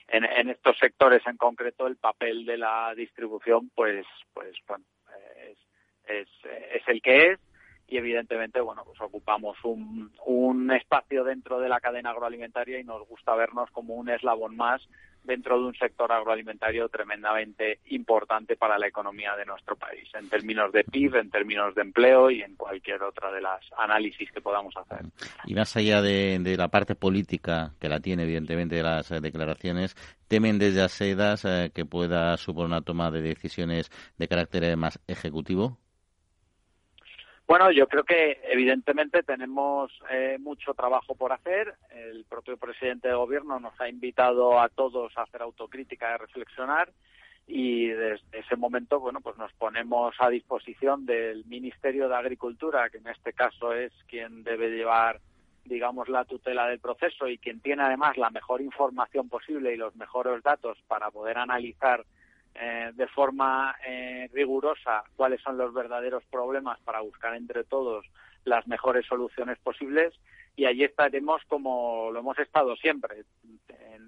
[0.09, 4.85] en, estos sectores en concreto el papel de la distribución, pues, pues, bueno,
[6.09, 7.41] es, es, el que es.
[7.87, 13.35] Y evidentemente bueno pues ocupamos un espacio dentro de la cadena agroalimentaria y nos gusta
[13.35, 14.81] vernos como un eslabón más
[15.25, 20.73] dentro de un sector agroalimentario tremendamente importante para la economía de nuestro país, en términos
[20.73, 24.75] de PIB, en términos de empleo y en cualquier otra de las análisis que podamos
[24.77, 25.07] hacer.
[25.45, 29.95] Y más allá de, la parte política, que la tiene evidentemente de las eh, declaraciones,
[30.29, 35.01] temen desde ASEDAS eh, que pueda suponer una toma de decisiones de carácter eh, más
[35.07, 35.79] ejecutivo.
[37.51, 41.75] Bueno, yo creo que evidentemente tenemos eh, mucho trabajo por hacer.
[41.91, 46.19] El propio presidente de gobierno nos ha invitado a todos a hacer autocrítica y a
[46.19, 46.93] reflexionar
[47.49, 52.99] y desde ese momento, bueno, pues nos ponemos a disposición del Ministerio de Agricultura, que
[52.99, 55.19] en este caso es quien debe llevar,
[55.65, 59.97] digamos, la tutela del proceso y quien tiene además la mejor información posible y los
[59.97, 62.05] mejores datos para poder analizar
[62.55, 68.05] eh, de forma eh, rigurosa cuáles son los verdaderos problemas para buscar entre todos
[68.45, 70.15] las mejores soluciones posibles
[70.57, 73.25] y allí estaremos como lo hemos estado siempre.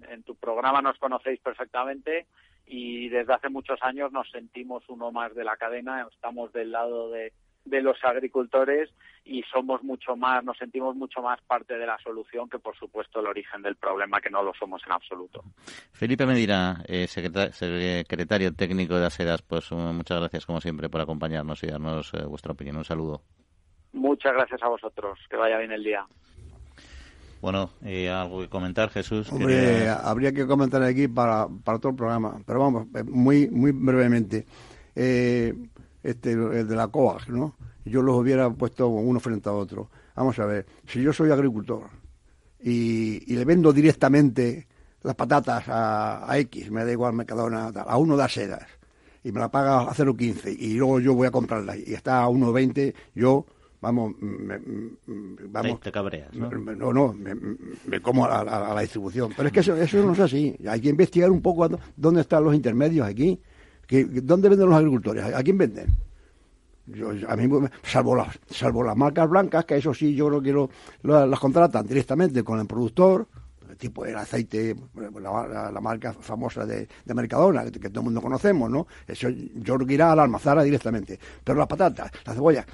[0.08, 2.26] En, tu programa nos conocéis perfectamente
[2.66, 7.10] y desde hace muchos años nos sentimos uno más de la cadena, estamos del lado
[7.10, 7.32] de,
[7.64, 8.90] de los agricultores
[9.24, 13.20] y somos mucho más, nos sentimos mucho más parte de la solución que, por supuesto,
[13.20, 15.44] el origen del problema, que no lo somos en absoluto.
[15.92, 21.68] Felipe Medina, eh, secretario técnico de ASEDAS, pues muchas gracias, como siempre, por acompañarnos y
[21.68, 22.76] darnos eh, vuestra opinión.
[22.76, 23.22] Un saludo.
[23.92, 25.18] Muchas gracias a vosotros.
[25.28, 26.04] Que vaya bien el día.
[27.42, 29.30] Bueno, eh, ¿algo que comentar, Jesús?
[29.32, 33.72] Hombre, habría que comentar aquí para, para todo el programa, pero vamos, eh, muy muy
[33.72, 34.46] brevemente.
[34.94, 35.52] Eh,
[36.02, 37.56] este, el de la COAG, ¿no?
[37.84, 39.90] Yo los hubiera puesto uno frente a otro.
[40.14, 41.88] Vamos a ver, si yo soy agricultor
[42.60, 44.68] y, le vendo directamente
[45.02, 48.66] las patatas a, a, X, me da igual Mercadona, a uno da sedas,
[49.24, 52.28] y me la paga a 0,15, y luego yo voy a comprarla y está a
[52.28, 53.44] 1,20, yo
[53.82, 54.58] vamos, me,
[55.48, 55.80] vamos.
[55.80, 56.48] Te, cabreas, ¿no?
[56.50, 59.32] no, no, me, como a, la distribución.
[59.36, 60.56] Pero es que eso, eso no es así.
[60.66, 63.40] Hay que investigar un poco dónde están los intermedios aquí.
[63.88, 65.24] ¿Dónde venden los agricultores?
[65.24, 65.86] ¿A quién venden?
[67.28, 71.26] A mí, salvo las, salvo las marcas blancas, que eso sí yo creo que lo,
[71.26, 73.28] las contratan directamente con el productor,
[73.78, 74.76] tipo el aceite,
[75.20, 78.86] la, marca famosa de, Mercadona, que, todo el mundo conocemos, ¿no?
[79.06, 81.18] Eso yo creo que irá a la almazara directamente.
[81.44, 82.66] Pero las patatas, las cebollas,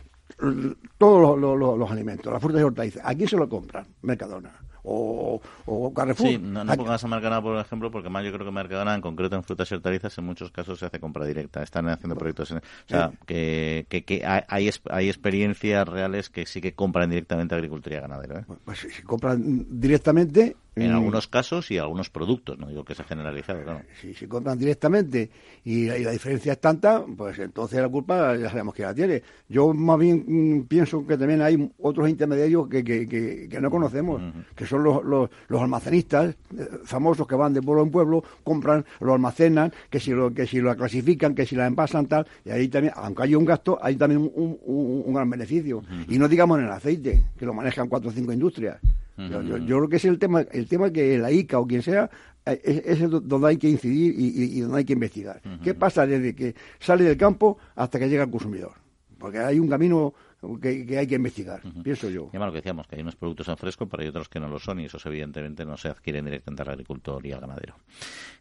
[0.97, 3.87] todos los, alimentos, las frutas y hortalizas, ¿a quién se lo compran?
[4.03, 4.53] Mercadona.
[4.91, 6.29] O, o, Carrefour.
[6.29, 9.03] Sí, no, no pongas a Mercadona, por ejemplo, porque más yo creo que Mercadona, en
[9.03, 11.63] concreto en frutas y hortalizas, en muchos casos se hace compra directa.
[11.63, 12.53] Están haciendo proyectos.
[12.53, 18.01] o sea, que, que, hay, hay experiencias reales que sí que compran directamente agricultura y
[18.01, 18.39] ganadero.
[18.39, 18.45] ¿eh?
[18.65, 23.63] Pues si compran directamente, en algunos casos y algunos productos, no digo que sea generalizado,
[23.63, 23.83] claro.
[24.01, 25.31] Si, si compran directamente
[25.65, 29.23] y, la diferencia es tanta, pues entonces la culpa ya sabemos que la tiene.
[29.49, 34.21] Yo más bien mm, pienso que también hay otros intermediarios que, que, que, no conocemos,
[34.55, 39.15] que son los, los, almacenistas eh, famosos que van de pueblo en pueblo, compran, lo
[39.15, 42.69] almacenan, que si lo, que si lo clasifican, que si la envasan tal, y ahí
[42.69, 45.83] también, aunque haya un gasto, hay también un, un, gran beneficio.
[46.09, 48.79] Y no digamos en el aceite, que lo manejan cuatro o cinco industrias
[49.19, 52.09] yo, creo que es el tema, el tema que la ICA o quien sea,
[52.47, 55.41] eh, es, es donde hay que incidir y, donde hay que investigar.
[55.63, 58.73] ¿Qué pasa desde que sale del campo hasta que llega al consumidor?
[59.19, 60.15] Porque hay un camino
[60.61, 62.31] que, hay que investigar, pienso yo.
[62.33, 64.49] Y lo que decíamos, que hay unos productos en fresco, pero hay otros que no
[64.49, 67.75] lo son y esos evidentemente no se adquieren directamente al agricultor y al ganadero.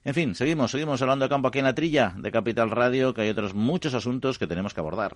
[0.04, 3.22] En fin, seguimos, seguimos hablando de campo aquí en la trilla de Capital Radio, que
[3.22, 5.16] hay otros muchos asuntos que tenemos que abordar.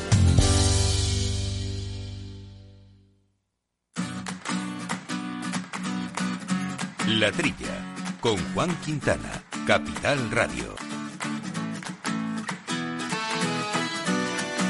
[7.19, 10.75] La Trilla, con Juan Quintana, Capital Radio.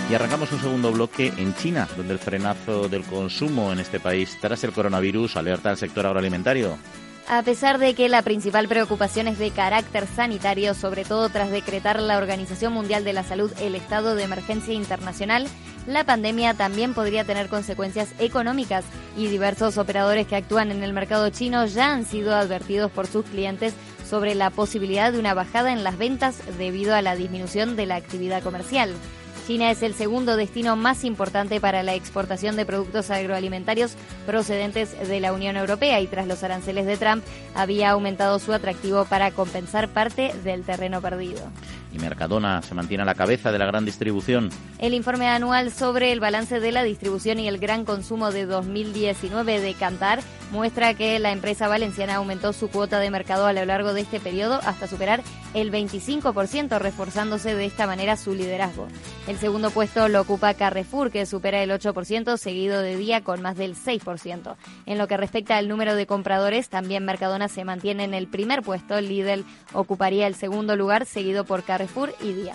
[0.09, 4.37] Y arrancamos un segundo bloque en China, donde el frenazo del consumo en este país
[4.41, 6.77] tras el coronavirus alerta al sector agroalimentario.
[7.27, 12.01] A pesar de que la principal preocupación es de carácter sanitario, sobre todo tras decretar
[12.01, 15.47] la Organización Mundial de la Salud el estado de emergencia internacional,
[15.87, 18.85] la pandemia también podría tener consecuencias económicas
[19.17, 23.25] y diversos operadores que actúan en el mercado chino ya han sido advertidos por sus
[23.25, 23.73] clientes
[24.07, 27.95] sobre la posibilidad de una bajada en las ventas debido a la disminución de la
[27.95, 28.93] actividad comercial.
[29.47, 35.19] China es el segundo destino más importante para la exportación de productos agroalimentarios procedentes de
[35.19, 37.23] la Unión Europea y tras los aranceles de Trump
[37.55, 41.41] había aumentado su atractivo para compensar parte del terreno perdido
[41.93, 44.49] y Mercadona se mantiene a la cabeza de la gran distribución.
[44.79, 49.59] El informe anual sobre el balance de la distribución y el gran consumo de 2019
[49.59, 53.93] de Cantar muestra que la empresa valenciana aumentó su cuota de mercado a lo largo
[53.93, 55.21] de este periodo hasta superar
[55.53, 58.87] el 25%, reforzándose de esta manera su liderazgo.
[59.27, 63.57] El segundo puesto lo ocupa Carrefour, que supera el 8%, seguido de Día con más
[63.57, 64.55] del 6%.
[64.85, 68.61] En lo que respecta al número de compradores, también Mercadona se mantiene en el primer
[68.61, 68.99] puesto.
[68.99, 71.80] Lidl ocuparía el segundo lugar, seguido por Carrefour
[72.21, 72.53] y Día.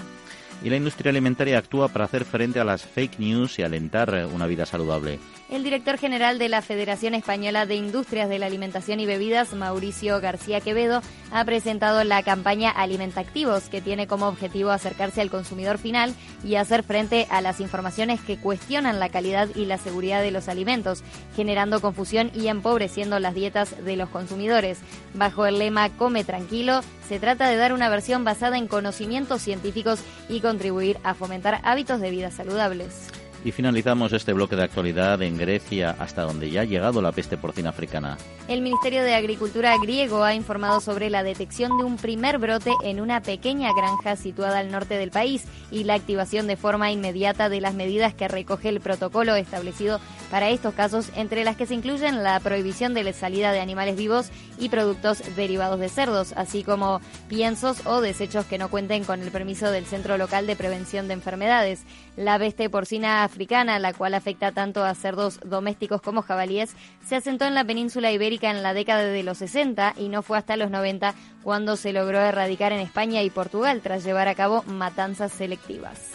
[0.62, 4.46] y la industria alimentaria actúa para hacer frente a las fake news y alentar una
[4.46, 5.18] vida saludable.
[5.48, 10.20] El director general de la Federación Española de Industrias de la Alimentación y Bebidas, Mauricio
[10.20, 16.16] García Quevedo, ha presentado la campaña Alimentactivos, que tiene como objetivo acercarse al consumidor final
[16.42, 20.48] y hacer frente a las informaciones que cuestionan la calidad y la seguridad de los
[20.48, 21.04] alimentos,
[21.36, 24.78] generando confusión y empobreciendo las dietas de los consumidores.
[25.14, 30.00] Bajo el lema Come tranquilo, se trata de dar una versión basada en conocimientos científicos
[30.28, 33.12] y contribuir a fomentar hábitos de vida saludables.
[33.46, 37.36] Y finalizamos este bloque de actualidad en Grecia, hasta donde ya ha llegado la peste
[37.36, 38.18] porcina africana.
[38.48, 43.00] El Ministerio de Agricultura griego ha informado sobre la detección de un primer brote en
[43.00, 47.60] una pequeña granja situada al norte del país y la activación de forma inmediata de
[47.60, 52.24] las medidas que recoge el protocolo establecido para estos casos, entre las que se incluyen
[52.24, 57.00] la prohibición de la salida de animales vivos y productos derivados de cerdos, así como
[57.28, 61.14] piensos o desechos que no cuenten con el permiso del Centro Local de Prevención de
[61.14, 61.84] Enfermedades.
[62.16, 66.74] La peste porcina africana, la cual afecta tanto a cerdos domésticos como jabalíes,
[67.06, 70.38] se asentó en la península ibérica en la década de los 60 y no fue
[70.38, 74.62] hasta los 90 cuando se logró erradicar en España y Portugal tras llevar a cabo
[74.64, 76.12] matanzas selectivas.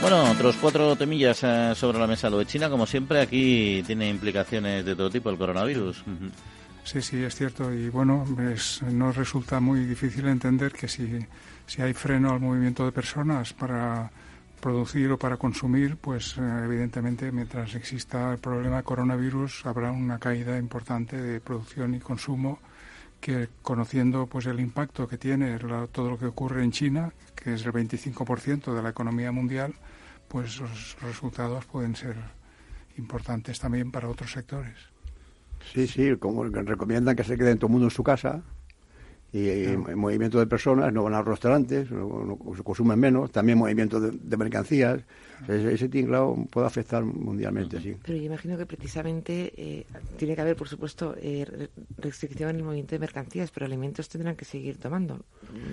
[0.00, 2.28] Bueno, otros cuatro temillas eh, sobre la mesa.
[2.28, 6.02] Lo de China, como siempre, aquí tiene implicaciones de todo tipo el coronavirus.
[6.82, 7.72] Sí, sí, es cierto.
[7.72, 8.24] Y bueno,
[8.90, 11.24] nos resulta muy difícil entender que si,
[11.72, 14.10] si hay freno al movimiento de personas para
[14.60, 20.58] producir o para consumir, pues eh, evidentemente mientras exista el problema coronavirus habrá una caída
[20.58, 22.58] importante de producción y consumo
[23.22, 25.58] que conociendo pues el impacto que tiene
[25.92, 29.72] todo lo que ocurre en China, que es el 25% de la economía mundial,
[30.28, 32.16] pues los resultados pueden ser
[32.98, 34.76] importantes también para otros sectores.
[35.72, 38.42] Sí, sí, como recomiendan que se quede todo el mundo en su casa,
[39.32, 43.56] y el movimiento de personas, no van a los restaurantes, no, se consumen menos, también
[43.56, 45.00] movimiento de, mercancías.
[45.48, 47.96] ese, tinglado puede afectar mundialmente, sí.
[48.04, 49.86] Pero yo imagino que precisamente eh,
[50.18, 54.36] tiene que haber, por supuesto, eh, restricción en el movimiento de mercancías, pero alimentos tendrán
[54.36, 55.24] que seguir tomando,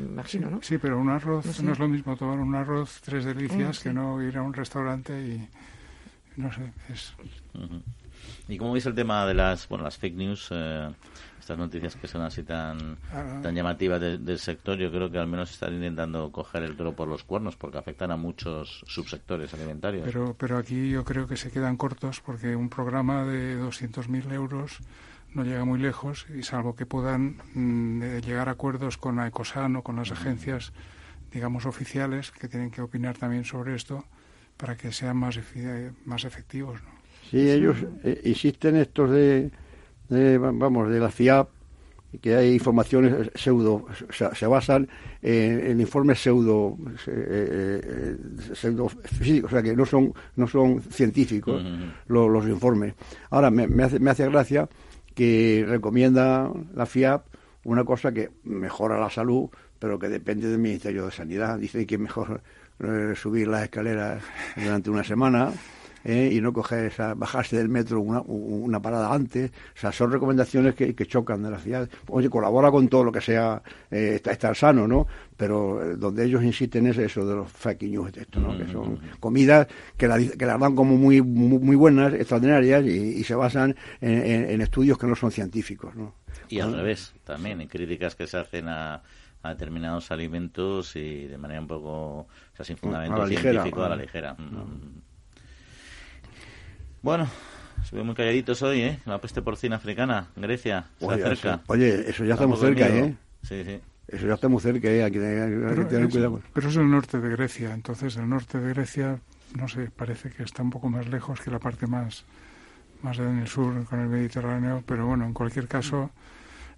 [0.09, 0.61] imagino, ¿no?
[0.61, 3.93] Sí, pero un arroz no, es lo mismo tomar un arroz tres delicias mm, que
[3.93, 5.47] no ir a un restaurante y
[6.37, 6.61] no sé,
[6.93, 7.13] es...
[8.47, 10.47] ¿Y cómo veis el tema de las, bueno, las fake news?
[10.51, 10.89] Eh,
[11.49, 13.39] estas noticias que son así tan, ah.
[13.41, 17.07] tan llamativas del sector, yo creo que al menos están intentando coger el toro por
[17.07, 20.03] los cuernos porque afectan a muchos subsectores alimentarios.
[20.05, 24.77] Pero, pero aquí yo creo que se quedan cortos porque un programa de 200.000 euros
[25.33, 29.25] no llega muy lejos y salvo que puedan mm, eh, llegar a acuerdos con la
[29.25, 30.71] Ecosan o con las agencias,
[31.31, 34.05] digamos, oficiales que tienen que opinar también sobre esto
[34.55, 35.39] para que sean más,
[36.05, 36.79] más efectivos.
[36.83, 36.89] ¿no?
[37.31, 39.49] Sí, ellos eh, insisten estos de
[40.09, 41.49] vamos, de la FIAP,
[42.21, 44.89] que hay informaciones pseudo, se basan
[45.21, 46.75] en, informes pseudo,
[47.07, 48.17] eh, eh,
[48.53, 51.63] pseudo físicos, o sea que no son, no son científicos
[52.07, 52.95] los, informes.
[53.29, 54.67] Ahora, me, me, hace, me hace gracia
[55.13, 57.25] que recomienda la FIAP
[57.63, 61.59] una cosa que mejora la salud, pero que depende del Ministerio de Sanidad.
[61.59, 62.41] Dice que es mejor
[62.79, 64.23] eh, subir las escaleras
[64.55, 65.51] durante una semana
[66.03, 66.29] ¿eh?
[66.31, 69.51] y no coger esa, bajarse del metro una, una, parada antes.
[69.75, 71.89] O sea, son recomendaciones que, que, chocan de la ciudad.
[72.07, 75.07] Oye, colabora con todo lo que sea eh, estar sano, ¿no?
[75.35, 78.57] Pero eh, donde ellos insisten es eso de los fake news, esto, ¿no?
[78.57, 83.35] Que son comidas que las que la dan como muy, muy, buenas, extraordinarias y, se
[83.35, 86.15] basan en, estudios que no son científicos, ¿no?
[86.49, 89.03] Y al revés, también, en críticas que se hacen a
[89.41, 93.95] a determinados alimentos y de manera un poco, o sea, sin fundamento científico, a la
[93.95, 94.33] ligera.
[94.33, 95.01] Mm.
[97.01, 97.27] Bueno,
[97.87, 98.99] se ve muy calladitos hoy, ¿eh?
[99.05, 101.53] La peste porcina africana, Grecia, se oye, acerca.
[101.53, 103.15] Eso, oye, eso ya estamos cerca, ¿eh?
[103.43, 103.79] Sí, sí.
[104.07, 105.03] Eso ya estamos cerca, ¿eh?
[105.03, 106.41] Hay que, tener cuidado.
[106.53, 109.19] Pero es el norte de Grecia, entonces el norte de Grecia,
[109.55, 112.25] no sé, parece que está un poco más lejos que la parte más,
[113.01, 116.11] más en el sur, con el Mediterráneo, pero bueno, en cualquier caso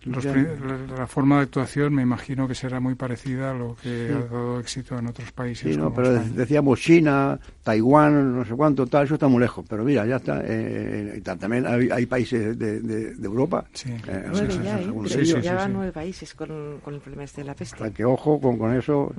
[0.06, 4.60] la, forma de actuación me imagino que será muy parecida a lo que ha dado
[4.60, 5.72] éxito en otros países.
[5.72, 9.64] Sí, no, pero decíamos China, Taiwán, no sé cuánto, tal, eso está muy lejos.
[9.70, 10.42] Pero mira, ya está.
[10.44, 13.66] Eh, también hay, países de, Europa.
[13.74, 17.92] Sí, eh, ya, van nueve países con, el problema este de la peste.
[17.92, 19.14] que ojo con, con eso.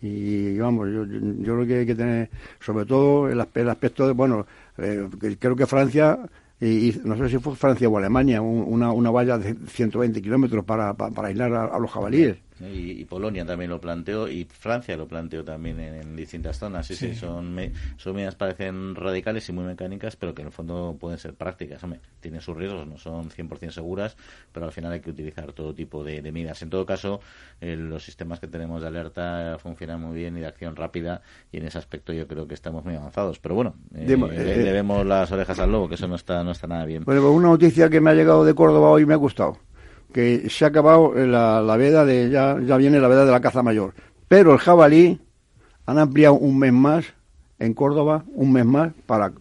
[0.00, 4.46] Y vamos, yo, yo, creo que hay que tener, sobre todo el, aspecto de, bueno,
[4.76, 5.08] eh,
[5.40, 6.20] creo que Francia
[6.60, 10.94] y, no sé si fue Francia o Alemania, una, una valla de 120 kilómetros para,
[10.94, 12.38] para, aislar a, los jabalíes.
[12.60, 16.86] Y, Polonia también lo planteó y Francia lo planteó también en, distintas zonas.
[16.86, 17.56] Sí, sí, son,
[17.96, 21.82] son medidas parecen radicales y muy mecánicas, pero que en el fondo pueden ser prácticas.
[21.82, 24.16] Hombre, tienen sus riesgos, no son 100% seguras,
[24.52, 26.60] pero al final hay que utilizar todo tipo de, medidas.
[26.62, 27.20] En todo caso,
[27.60, 31.22] eh, los sistemas que tenemos de alerta funcionan muy bien y de acción rápida
[31.52, 33.38] y en ese aspecto yo creo que estamos muy avanzados.
[33.38, 36.66] Pero bueno, eh, le, vemos las orejas al lobo, que eso no está, no está
[36.66, 37.04] nada bien.
[37.04, 39.58] Bueno, pues una noticia que me ha llegado de Córdoba hoy me ha gustado
[40.12, 43.40] que se ha acabado la, la veda de, ya, ya viene la veda de la
[43.40, 43.94] caza mayor.
[44.28, 45.20] Pero el jabalí
[45.86, 47.04] han ampliado un mes más
[47.58, 49.32] en Córdoba, un mes más para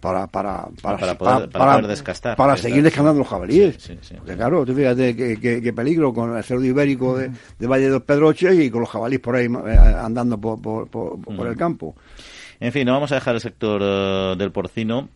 [0.00, 2.36] para para para, para, poder, descastar.
[2.36, 3.76] Para seguir descansando los jabalíes.
[3.78, 7.30] Sí, claro, tú fíjate qué, peligro con el cerdo ibérico de,
[7.66, 11.46] Valle de los Pedroches y con los jabalíes por ahí eh, andando por, por, por,
[11.46, 11.96] el campo.
[12.60, 15.08] En fin, no vamos a dejar el sector eh, del porcino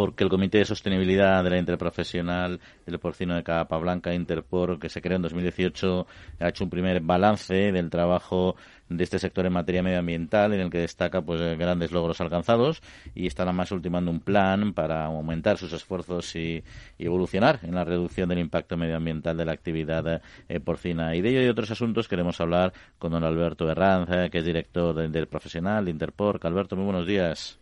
[0.00, 4.88] porque el Comité de Sostenibilidad de la Interprofesional del Porcino de Capa Blanca, Interpor, que
[4.88, 6.06] se creó en 2018,
[6.38, 8.56] ha hecho un primer balance del trabajo
[8.88, 12.80] de este sector en materia medioambiental, en el que destaca pues grandes logros alcanzados
[13.14, 16.64] y están además ultimando un plan para aumentar sus esfuerzos y,
[16.98, 21.14] evolucionar en la reducción del impacto medioambiental de la actividad eh, porcina.
[21.14, 24.94] Y de ello y otros asuntos queremos hablar con don Alberto Herranz, que es director
[24.94, 26.40] del Interprofesional de Interpor.
[26.42, 27.59] Alberto, muy buenos días.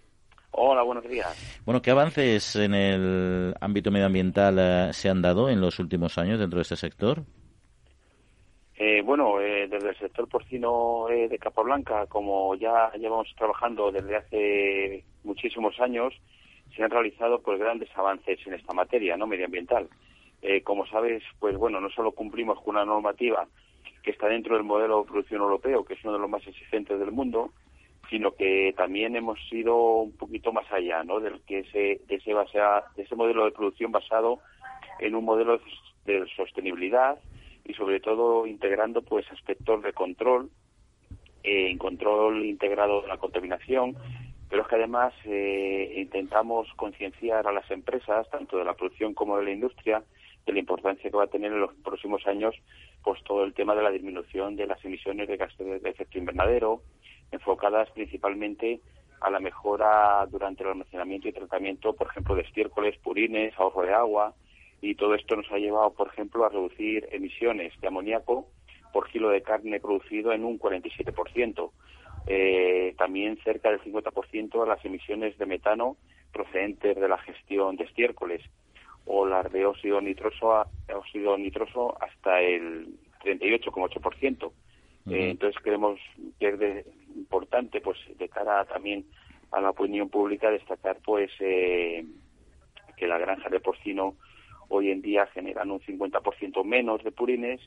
[0.60, 1.62] Hola, buenos días.
[1.64, 6.40] Bueno, ¿qué avances en el ámbito medioambiental eh, se han dado en los últimos años
[6.40, 7.22] dentro de este sector?
[8.74, 15.04] Eh, bueno, eh, desde el sector porcino de Capablanca, como ya llevamos trabajando desde hace
[15.22, 16.12] muchísimos años,
[16.74, 19.88] se han realizado pues grandes avances en esta materia, no medioambiental.
[20.64, 23.46] como sabes, pues bueno, no solo cumplimos con una normativa
[24.02, 26.98] que está dentro del modelo de producción europeo, que es uno de los más exigentes
[26.98, 27.52] del mundo,
[28.10, 31.20] sino que también hemos ido un poquito más allá, ¿no?
[31.20, 34.40] Del que ese, de ese, de ese modelo de producción basado
[34.98, 35.60] en un modelo
[36.04, 37.18] de sostenibilidad
[37.64, 40.50] y sobre todo integrando pues aspectos de control,
[41.42, 43.96] eh, en control integrado de la contaminación,
[44.48, 49.36] pero es que además eh, intentamos concienciar a las empresas, tanto de la producción como
[49.36, 50.02] de la industria,
[50.46, 52.54] de la importancia que va a tener en los próximos años
[53.04, 56.82] pues todo el tema de la disminución de las emisiones de gases de efecto invernadero,
[57.30, 58.80] enfocadas principalmente
[59.20, 63.92] a la mejora durante el almacenamiento y tratamiento, por ejemplo, de estiércoles, purines, ahorro de
[63.92, 64.34] agua,
[64.80, 68.46] y todo esto nos ha llevado, por ejemplo, a reducir emisiones de amoníaco
[68.92, 71.70] por kilo de carne producido en un 47%.
[72.26, 75.96] Eh, también cerca del 50% de las emisiones de metano
[76.32, 78.42] procedentes de la gestión de estiércoles
[79.06, 82.88] o las de óxido óxido nitroso hasta el
[83.24, 84.52] 38,8%.
[85.10, 85.98] Eh, entonces creemos
[86.38, 86.86] que es
[87.16, 89.04] importante, pues de cara también
[89.52, 92.04] a la opinión pública, destacar pues eh,
[92.96, 94.14] que la granja de porcino
[94.68, 97.60] hoy en día generan un 50% menos de purines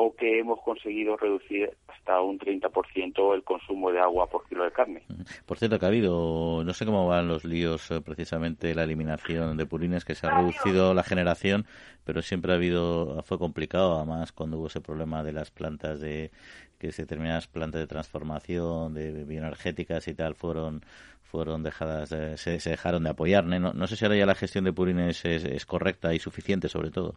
[0.00, 4.70] o que hemos conseguido reducir hasta un 30% el consumo de agua por kilo de
[4.70, 5.02] carne.
[5.44, 9.56] Por cierto, que ha habido, no sé cómo van los líos eh, precisamente la eliminación
[9.56, 11.66] de purines, que se ha reducido la generación,
[12.04, 16.30] pero siempre ha habido, fue complicado, además, cuando hubo ese problema de las plantas de,
[16.78, 20.82] que determinadas plantas de transformación, de bioenergéticas y tal, fueron
[21.24, 23.44] fueron dejadas, se, dejaron de apoyar.
[23.44, 23.74] ¿no?
[23.74, 27.16] no sé si ahora ya la gestión de purines es correcta y suficiente, sobre todo.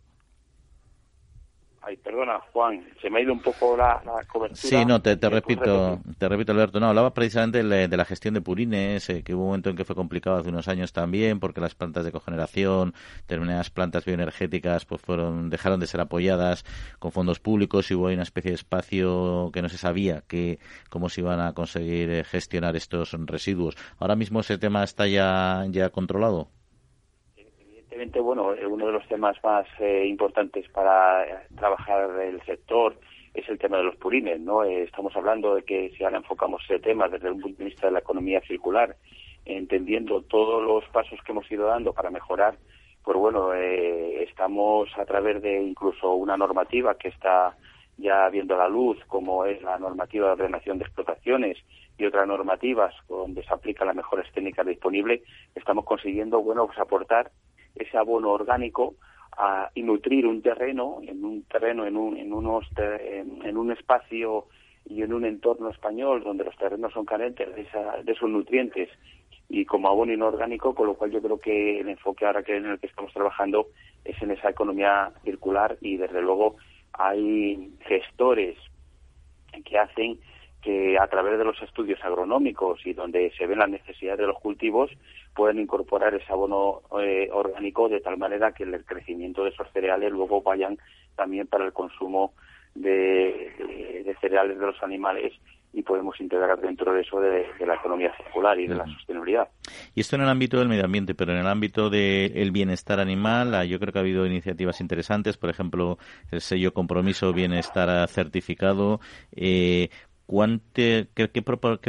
[1.83, 3.99] Ay, perdona, Juan, se me ha ido un poco la,
[4.31, 4.49] cobertura.
[4.53, 6.79] Sí, no, te, repito, te repito, Alberto.
[6.79, 9.83] No, hablaba precisamente de, la gestión de purines, eh, que hubo un momento en que
[9.83, 15.01] fue complicado hace unos años también, porque las plantas de cogeneración, determinadas plantas bioenergéticas, pues
[15.01, 16.65] fueron, dejaron de ser apoyadas
[16.99, 20.59] con fondos públicos y hubo una especie de espacio que no se sabía que
[20.89, 23.75] cómo se iban a conseguir eh, gestionar estos residuos.
[23.97, 26.49] Ahora mismo ese tema está ya, ya controlado
[28.21, 32.95] bueno, eh, uno de los temas más eh, importantes para eh, trabajar el sector
[33.33, 34.63] es el tema de los purines, ¿no?
[34.63, 37.93] estamos hablando de que si ahora enfocamos ese tema desde un punto de vista de
[37.93, 38.97] la economía circular,
[39.45, 42.57] entendiendo todos los pasos que hemos ido dando para mejorar,
[43.03, 47.55] pues bueno, estamos a través de incluso una normativa que está
[47.97, 51.57] ya viendo la luz, como es la normativa de ordenación de explotaciones
[51.97, 55.21] y otras normativas donde se aplican las mejores técnicas disponibles,
[55.55, 57.31] estamos consiguiendo, bueno, pues aportar
[57.75, 58.95] ese abono orgánico
[59.37, 64.47] a, y nutrir un terreno, en un terreno, en un, en, unos en, un espacio
[64.85, 67.67] y en un entorno español donde los terrenos son carentes de,
[68.03, 68.89] de esos nutrientes
[69.49, 72.65] y como abono inorgánico, con lo cual yo creo que el enfoque ahora que en
[72.65, 73.67] el que estamos trabajando
[74.05, 76.55] es en esa economía circular y desde luego
[76.93, 78.57] hay gestores
[79.65, 80.19] que hacen
[80.61, 84.39] que a través de los estudios agronómicos y donde se ven las necesidades de los
[84.39, 84.91] cultivos
[85.35, 90.11] pueden incorporar ese abono eh, orgánico de tal manera que el crecimiento de esos cereales
[90.11, 90.77] luego vayan
[91.15, 92.33] también para el consumo
[92.75, 95.33] de, de cereales de los animales
[95.73, 99.47] y podemos integrar dentro de eso de, la economía circular y de la sostenibilidad.
[99.95, 103.55] Y esto en el ámbito del medio ambiente, pero en el ámbito del bienestar animal,
[103.55, 105.97] ah, yo creo que ha habido iniciativas interesantes, por ejemplo,
[106.31, 108.99] el sello Compromiso Bienestar Certificado.
[109.33, 109.89] Eh,
[110.73, 111.41] qué, qué,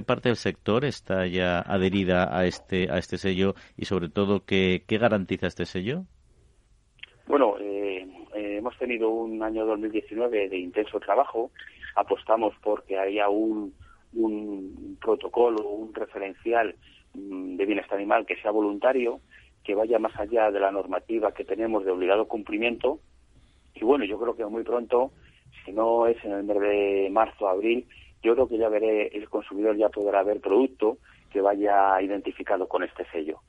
[0.03, 4.83] parte del sector está ya adherida a este, a este sello y, sobre todo, qué,
[4.87, 6.05] qué garantiza este sello?
[7.27, 11.51] Bueno, eh, eh, hemos tenido un año 2019 de intenso trabajo
[11.95, 13.75] apostamos porque haya un,
[14.15, 16.75] un protocolo, un referencial
[17.15, 19.21] mm, de bienestar animal que sea voluntario,
[19.63, 22.99] que vaya más allá de la normativa que tenemos de obligado cumplimiento.
[23.75, 25.13] Y bueno, yo creo que muy pronto,
[25.65, 27.87] si no es en el mes de marzo, abril,
[28.23, 30.99] yo creo que ya veré, el consumidor ya podrá ver producto
[31.31, 33.41] que vaya identificado con este sello.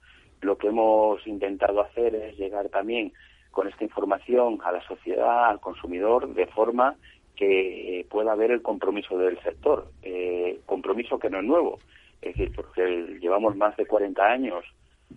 [0.41, 3.13] Lo que hemos intentado hacer es llegar también
[3.51, 6.95] con esta información a la sociedad, al consumidor, de forma
[7.35, 11.79] que pueda haber el compromiso del sector, eh, compromiso que no es nuevo,
[12.21, 14.65] es decir, porque llevamos más de 40 años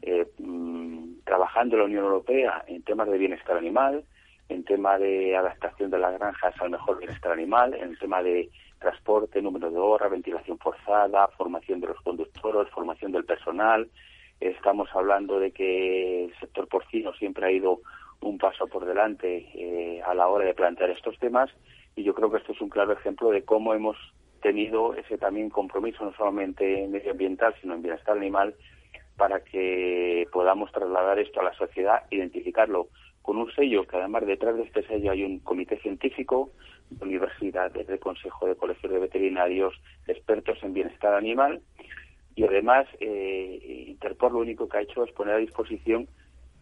[0.03, 4.05] eh, mm, trabajando en la Unión Europea en temas de bienestar animal,
[4.49, 8.49] en tema de adaptación de las granjas al mejor bienestar animal, en tema de
[8.79, 13.89] transporte, número de horas, ventilación forzada, formación de los conductores, formación del personal.
[14.41, 17.81] Estamos hablando de que el sector porcino siempre ha ido
[18.21, 21.51] un paso por delante eh, a la hora de plantear estos temas
[21.95, 23.97] y yo creo que esto es un claro ejemplo de cómo hemos
[24.43, 28.55] tenido ese también compromiso no solamente medioambiental sino en bienestar animal
[29.17, 32.89] para que podamos trasladar esto a la sociedad, identificarlo
[33.23, 36.53] con un sello que además detrás de este sello hay un comité científico,
[37.01, 39.75] universidades, de consejo de colegios de veterinarios,
[40.07, 41.61] expertos en bienestar animal
[42.37, 46.07] y además eh, Interpol lo único que ha hecho es poner a disposición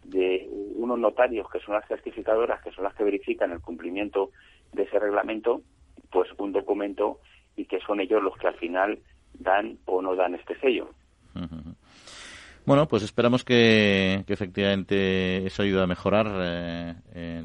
[0.05, 4.31] de unos notarios que son las certificadoras, que son las que verifican el cumplimiento
[4.71, 5.61] de ese reglamento,
[6.11, 7.19] pues un documento
[7.57, 8.99] y que son ellos los que al final
[9.33, 10.89] dan o no dan este sello.
[12.65, 16.27] Bueno, pues esperamos que, efectivamente eso ayude a mejorar
[17.13, 17.43] eh,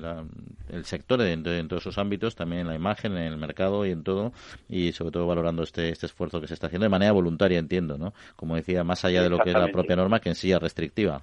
[0.73, 3.91] el sector en, en, todos esos ámbitos, también en la imagen, en el mercado y
[3.91, 4.33] en todo,
[4.68, 7.99] y sobre todo valorando este, este esfuerzo que se está haciendo de manera voluntaria, entiendo,
[7.99, 8.12] ¿no?
[8.37, 10.61] Como decía, más allá de lo que es la propia norma, que en sí es
[10.61, 11.23] restrictiva.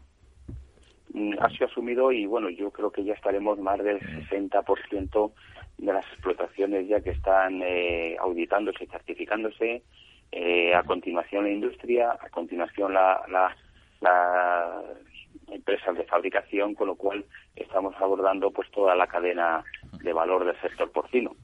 [1.14, 5.32] Mm, ha sido asumido y bueno, yo creo que ya estaremos más del 60%
[5.78, 9.84] de las explotaciones ya que están eh, auditándose y certificándose.
[10.32, 13.56] Eh, a continuación la industria, a continuación la, la,
[14.02, 14.84] la
[15.50, 17.26] empresas de fabricación, con lo cual
[17.56, 19.64] estamos abordando pues toda la cadena
[20.04, 21.36] de valor del sector porcino.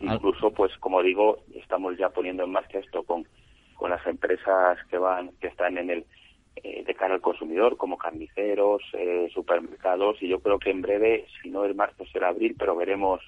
[0.00, 3.26] Incluso, pues como digo, estamos ya poniendo en marcha esto con,
[3.76, 6.06] con las empresas que van, que están en el
[6.56, 11.26] eh, de cara al consumidor, como carniceros, eh, supermercados, y yo creo que en breve,
[11.42, 13.20] si no es marzo, será abril, pero veremos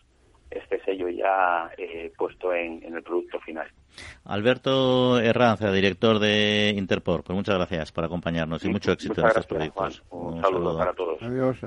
[0.50, 3.66] este sello ya eh, puesto en, el producto final.
[4.24, 9.46] Alberto Herranza, director de Interpor, pues muchas gracias por acompañarnos y mucho éxito en estos
[9.46, 10.02] proyectos.
[10.10, 11.22] Un, saludo, para todos.
[11.22, 11.58] Adiós.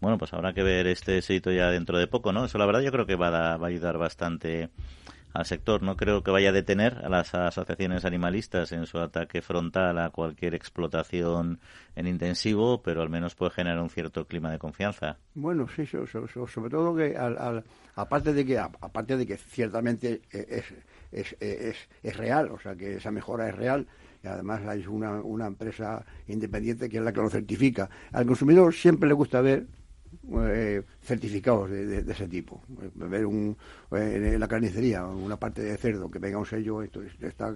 [0.00, 2.44] Bueno, pues habrá que ver este sello ya dentro de poco, ¿no?
[2.44, 4.70] Eso la verdad yo creo que va a, va a ayudar bastante
[5.32, 5.82] al sector.
[5.82, 10.10] No creo que vaya a detener a las asociaciones animalistas en su ataque frontal a
[10.10, 11.60] cualquier explotación
[11.96, 15.18] en intensivo, pero al menos puede generar un cierto clima de confianza.
[15.34, 17.64] Bueno, sí, sobre todo que al,
[17.94, 20.64] aparte de que aparte de que ciertamente es,
[21.12, 23.86] es, es, es, real, o sea que esa mejora es real
[24.22, 27.90] y además hay una, una empresa independiente que es la que lo certifica.
[28.12, 29.66] Al consumidor siempre le gusta ver
[30.30, 32.60] eh, certificados de, ese tipo.
[32.94, 33.56] Ver un,
[33.90, 37.52] eh, en la carnicería una parte de cerdo que venga un sello, esto está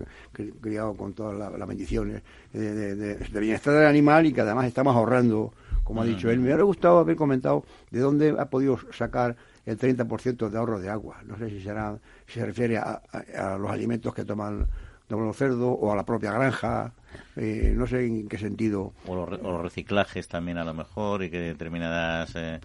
[0.61, 5.53] criado con todas las bendiciones de, bienestar del animal y que además estamos ahorrando,
[5.85, 6.39] como ha dicho él.
[6.39, 10.91] Me hubiera gustado haber comentado de dónde ha podido sacar el 30% de ahorro de
[10.91, 11.19] agua.
[11.25, 14.67] No sé si será si se refiere a los alimentos que toman
[15.09, 16.93] los cerdos o a la propia granja,
[17.37, 18.93] eh, no sé en qué sentido.
[19.07, 22.61] O los, reciclajes también a lo mejor y que determinadas, eh,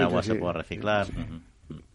[0.00, 1.06] agua se pueda reciclar.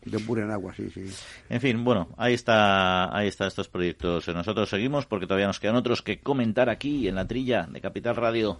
[0.04, 1.06] Depuren agua, sí, sí.
[1.50, 4.28] En fin, bueno, ahí está, ahí está estos proyectos.
[4.28, 8.16] Nosotros seguimos porque todavía nos quedan otros que comentar aquí en la trilla de Capital
[8.16, 8.60] Radio.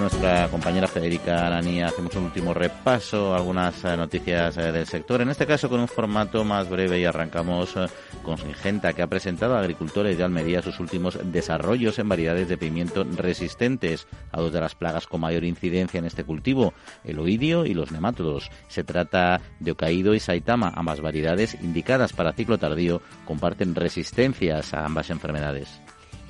[0.00, 5.28] Nuestra compañera Federica Aranía hacemos un último repaso, algunas eh, noticias eh, del sector, en
[5.28, 7.86] este caso con un formato más breve y arrancamos eh,
[8.22, 12.56] con Singenta, que ha presentado a agricultores de Almería sus últimos desarrollos en variedades de
[12.56, 16.72] pimiento resistentes a dos de las plagas con mayor incidencia en este cultivo,
[17.04, 18.50] el oidio y los nemátodos.
[18.68, 24.84] Se trata de Ocaído y Saitama, ambas variedades indicadas para ciclo tardío, comparten resistencias a
[24.84, 25.79] ambas enfermedades.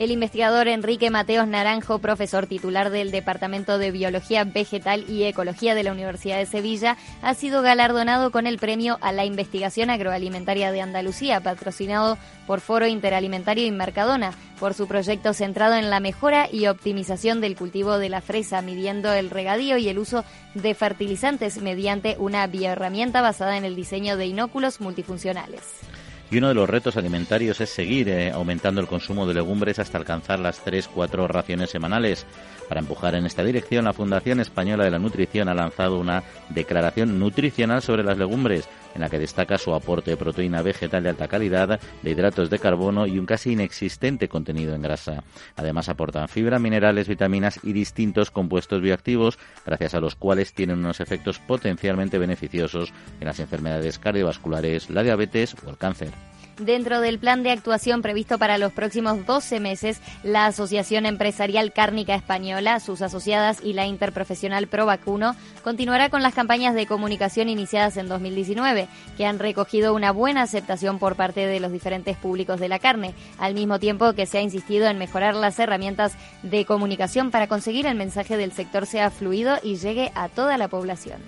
[0.00, 5.82] El investigador Enrique Mateos Naranjo, profesor titular del Departamento de Biología Vegetal y Ecología de
[5.82, 10.80] la Universidad de Sevilla, ha sido galardonado con el premio a la investigación agroalimentaria de
[10.80, 16.66] Andalucía, patrocinado por Foro Interalimentario y Mercadona, por su proyecto centrado en la mejora y
[16.66, 20.24] optimización del cultivo de la fresa, midiendo el regadío y el uso
[20.54, 25.89] de fertilizantes mediante una bioherramienta basada en el diseño de inóculos multifuncionales.
[26.30, 29.98] Y uno de los retos alimentarios es seguir eh, aumentando el consumo de legumbres hasta
[29.98, 32.24] alcanzar las 3-4 raciones semanales.
[32.68, 37.18] Para empujar en esta dirección, la Fundación Española de la Nutrición ha lanzado una declaración
[37.18, 41.26] nutricional sobre las legumbres, en la que destaca su aporte de proteína vegetal de alta
[41.26, 45.24] calidad, de hidratos de carbono y un casi inexistente contenido en grasa.
[45.56, 51.00] Además aportan fibra, minerales, vitaminas y distintos compuestos bioactivos, gracias a los cuales tienen unos
[51.00, 56.19] efectos potencialmente beneficiosos en las enfermedades cardiovasculares, la diabetes o el cáncer.
[56.60, 62.14] Dentro del plan de actuación previsto para los próximos 12 meses, la Asociación Empresarial Cárnica
[62.14, 65.34] Española, sus asociadas y la Interprofesional Pro Vacuno
[65.64, 70.98] continuará con las campañas de comunicación iniciadas en 2019, que han recogido una buena aceptación
[70.98, 74.42] por parte de los diferentes públicos de la carne, al mismo tiempo que se ha
[74.42, 79.56] insistido en mejorar las herramientas de comunicación para conseguir el mensaje del sector sea fluido
[79.62, 81.22] y llegue a toda la población.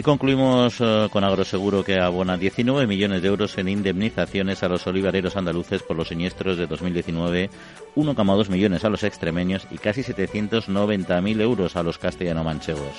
[0.00, 4.86] Y concluimos eh, con Agroseguro que abona 19 millones de euros en indemnizaciones a los
[4.86, 7.50] olivareros andaluces por los siniestros de 2019,
[7.96, 12.96] 1,2 millones a los extremeños y casi 790.000 euros a los castellano-manchegos.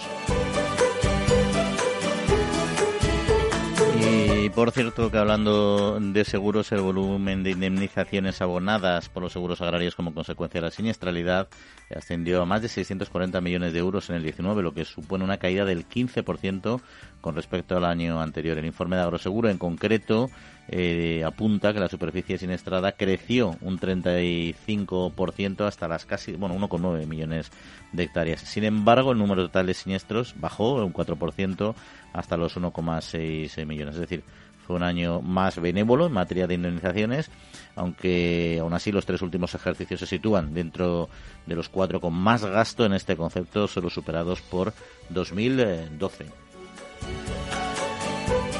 [4.43, 9.61] Y por cierto que hablando de seguros, el volumen de indemnizaciones abonadas por los seguros
[9.61, 11.47] agrarios como consecuencia de la siniestralidad
[11.95, 15.37] ascendió a más de 640 millones de euros en el 19, lo que supone una
[15.37, 16.81] caída del 15%
[17.21, 18.57] con respecto al año anterior.
[18.57, 20.31] El informe de Agroseguro en concreto
[20.72, 27.51] eh, apunta que la superficie siniestrada creció un 35% hasta las casi, bueno, 1,9 millones
[27.91, 28.39] de hectáreas.
[28.39, 31.76] Sin embargo, el número total de siniestros bajó un 4%
[32.13, 33.95] hasta los 1,6 millones.
[33.95, 34.24] Es decir,
[34.65, 37.30] fue un año más benévolo en materia de indemnizaciones,
[37.76, 41.09] aunque aún así los tres últimos ejercicios se sitúan dentro
[41.45, 44.74] de los cuatro con más gasto en este concepto, solo superados por
[45.09, 46.28] 2012.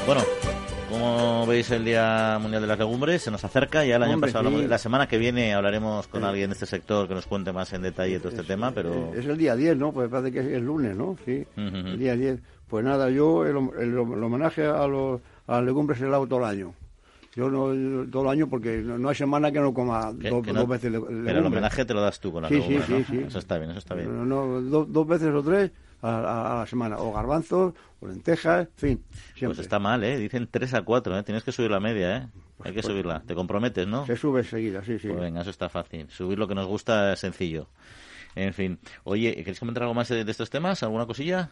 [0.06, 0.22] Bueno,
[0.92, 4.50] como veis el Día Mundial de las Legumbres se nos acerca, ya el año pasado,
[4.50, 7.82] la semana que viene hablaremos con alguien de este sector que nos cuente más en
[7.82, 9.12] detalle todo este tema, pero...
[9.14, 9.92] Es el día 10, ¿no?
[9.92, 11.16] Pues parece que es el lunes, ¿no?
[11.24, 12.40] Sí, el día 10.
[12.68, 16.44] Pues nada, yo el, homenaje a, los, a las legumbres se lo hago todo el
[16.44, 16.74] año.
[17.34, 21.22] Yo no todo el año porque no, hay semana que no coma dos, veces legumbres.
[21.24, 23.56] Pero el homenaje te lo das tú con la sí, sí, sí, sí, Eso está
[23.56, 24.28] bien, eso está bien.
[24.28, 25.70] No, dos veces o tres
[26.02, 26.98] a, la semana.
[26.98, 29.04] O garbanzos, o lentejas, en fin.
[29.40, 30.18] Pues está mal, ¿eh?
[30.18, 31.22] Dicen tres a cuatro, ¿eh?
[31.22, 32.28] Tienes que subir la media, ¿eh?
[32.58, 33.22] Pues hay que subirla.
[33.26, 34.06] Te comprometes, ¿no?
[34.06, 35.08] Se sube enseguida, sí, sí.
[35.08, 36.08] Pues venga, eso está fácil.
[36.10, 37.68] Subir lo que nos gusta es sencillo.
[38.34, 38.78] En fin.
[39.04, 40.82] Oye, ¿queréis comentar algo más de estos temas?
[40.82, 41.50] ¿Alguna cosilla?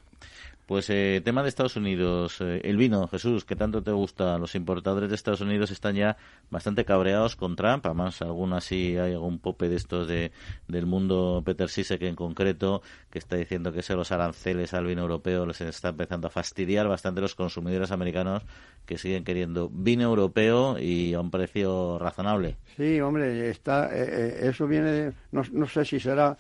[0.71, 4.39] Pues eh, tema de Estados Unidos, eh, el vino, Jesús, que tanto te gusta.
[4.39, 6.17] Los importadores de Estados Unidos están ya
[6.49, 7.85] bastante cabreados con Trump.
[7.87, 10.31] Además, algunas sí hay algún pope de estos de,
[10.69, 15.03] del mundo, Peter Sisek en concreto, que está diciendo que se los aranceles al vino
[15.03, 18.45] europeo les está empezando a fastidiar bastante los consumidores americanos
[18.87, 22.59] que siguen queriendo vino europeo y a un precio razonable.
[22.77, 26.37] Sí, hombre, está, eh, eso viene, no, no sé si será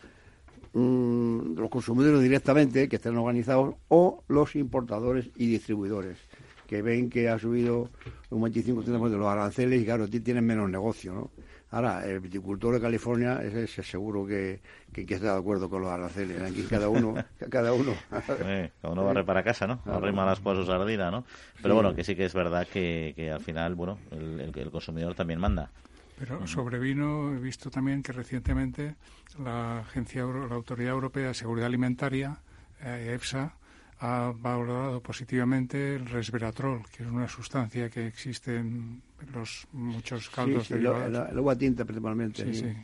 [0.72, 6.16] Mm, los consumidores directamente que estén organizados o los importadores y distribuidores
[6.68, 7.90] que ven que ha subido
[8.30, 11.30] un 25% de los aranceles y claro, tienen menos negocio, ¿no?
[11.72, 14.60] Ahora, el viticultor de California es, seguro que,
[14.92, 16.40] que, está de acuerdo con los aranceles.
[16.42, 17.14] Aquí cada uno,
[17.50, 17.94] cada uno.
[18.08, 19.80] cada uno va a para casa, ¿no?
[19.86, 21.24] Arrima las cosas su sardina, ¿no?
[21.60, 25.40] Pero bueno, que sí que es verdad que, que al final, bueno, el consumidor también
[25.40, 25.70] manda.
[26.20, 28.96] Pero sobre vino he visto también que recientemente
[29.42, 32.36] la agencia, la Autoridad Europea de Seguridad Alimentaria,
[32.82, 33.54] eh, EFSA,
[34.00, 39.00] ha valorado positivamente el resveratrol, que es una sustancia que existe en
[39.32, 42.44] los muchos caldos sí, sí, el agua tinta principalmente.
[42.52, 42.76] Sí, sí.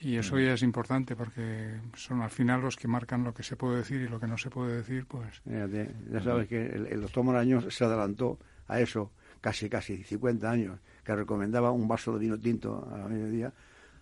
[0.00, 3.56] Y eso ya es importante porque son al final los que marcan lo que se
[3.56, 5.42] puede decir y lo que no se puede decir, pues...
[5.44, 9.10] ya sabes que el, el doctor Moraño se adelantó a eso
[9.40, 13.50] casi, casi 50 años que recomendaba un vaso de vino tinto a mediodía,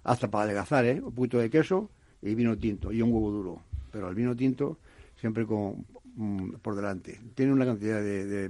[0.02, 1.00] hasta para adelgazar, ¿eh?
[1.00, 1.88] Un poquito de queso
[2.20, 3.62] y vino tinto y un huevo duro.
[3.92, 4.78] Pero el vino tinto
[5.14, 5.86] siempre con,
[6.16, 7.20] mm, por delante.
[7.36, 8.48] Tiene una cantidad de,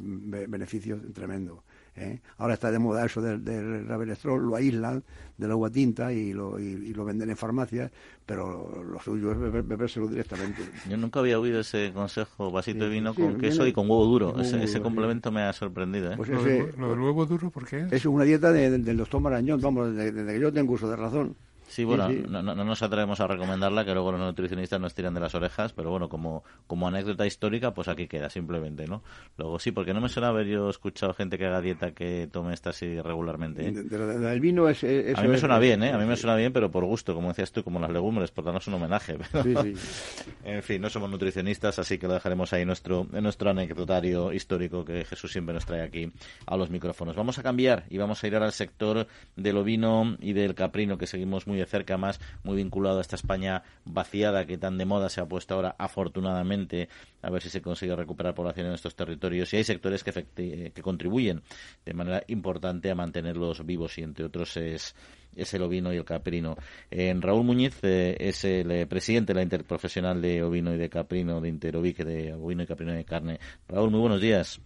[0.49, 1.65] beneficios tremendo.
[1.97, 2.21] ¿Eh?
[2.39, 5.03] Ahora está de moda eso del, del lo aíslan
[5.37, 7.91] del agua tinta y lo, y, lo venden en farmacias,
[8.25, 10.63] pero lo suyo es bebérselo directamente.
[10.89, 14.41] Yo nunca había oído ese consejo, vasito de vino con queso y con huevo duro.
[14.41, 16.13] ese, complemento me ha sorprendido.
[16.13, 16.17] ¿eh?
[16.17, 17.87] Pues lo, del huevo duro, ¿por qué?
[17.91, 21.37] Es una dieta del doctor Marañón, vamos, desde que yo tengo uso de razón.
[21.69, 25.21] Sí, bueno, No, no, nos atrevemos a recomendarla, que luego los nutricionistas nos tiran de
[25.21, 29.03] las orejas, pero bueno, como, como anécdota histórica, pues aquí queda, simplemente, ¿no?
[29.37, 32.55] Luego sí, porque no me suena haber yo escuchado gente que haga dieta que tome
[32.55, 33.67] esta así regularmente.
[33.69, 33.73] ¿eh?
[33.73, 34.83] del vino es...
[34.85, 35.93] a mí me suena bien, ¿eh?
[35.93, 38.45] A mí me suena bien, pero por gusto, como decías tú, como las legumbres, por
[38.45, 39.17] darnos un homenaje.
[39.47, 40.31] Sí, sí.
[40.45, 44.85] en fin, no somos nutricionistas, así que lo dejaremos ahí nuestro, en nuestro anecdotario histórico
[44.85, 46.11] que Jesús siempre nos trae aquí
[46.47, 47.15] a los micrófonos.
[47.15, 49.07] Vamos a cambiar y vamos a ir ahora al sector
[49.37, 53.17] del ovino y del caprino, que seguimos muy de cerca, más muy vinculado a esta
[53.17, 56.89] España vaciada que tan de moda se ha puesto ahora, afortunadamente,
[57.23, 59.53] a ver si se consigue recuperar población en estos territorios.
[59.53, 61.43] Y hay sectores que, que contribuyen
[61.85, 64.95] de manera importante a mantenerlos vivos y entre otros es
[65.37, 66.57] es el ovino y el caprino.
[66.91, 70.89] En Raúl Muñiz eh, es el eh, presidente de la Interprofesional de Ovino y de
[70.89, 73.39] Caprino, de Interovic, de Ovino y Caprino de Carne.
[73.69, 74.61] Raúl, muy buenos días.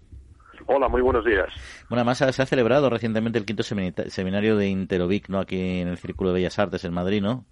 [0.67, 1.49] Hola, muy buenos días.
[1.89, 5.41] Bueno, además se ha celebrado recientemente el quinto seminario de Interovic, ¿no?
[5.41, 7.45] Aquí en el Círculo de Bellas Artes en Madrid, ¿no?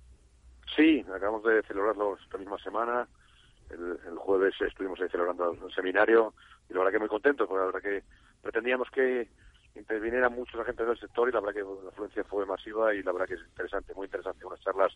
[0.76, 3.08] Sí, acabamos de celebrarlo esta misma semana.
[3.70, 6.34] El, jueves estuvimos ahí celebrando el seminario
[6.68, 8.04] y la verdad que muy contentos, porque la verdad que
[8.42, 9.28] pretendíamos que
[9.74, 13.12] interviniera muchos agentes del sector y la verdad que la afluencia fue masiva y la
[13.12, 14.92] verdad que es interesante, muy interesante, unas charlas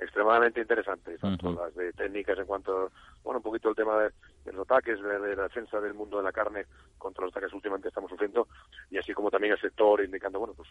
[0.00, 2.90] extremadamente interesantes, tanto las de técnicas en cuanto,
[3.22, 6.32] bueno, un poquito el tema de, los ataques, de, la defensa del mundo de la
[6.32, 6.64] carne
[6.96, 8.48] contra los ataques últimamente estamos sufriendo,
[8.90, 10.68] y así como también el sector indicando, bueno, pues,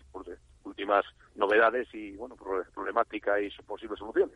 [0.63, 1.05] últimas
[1.35, 2.35] novedades y, bueno,
[2.73, 4.35] problemática y posibles soluciones.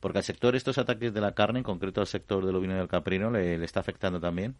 [0.00, 2.78] Porque al sector estos ataques de la carne, en concreto al sector del ovino y
[2.78, 4.56] del caprino, ¿le, le está afectando también?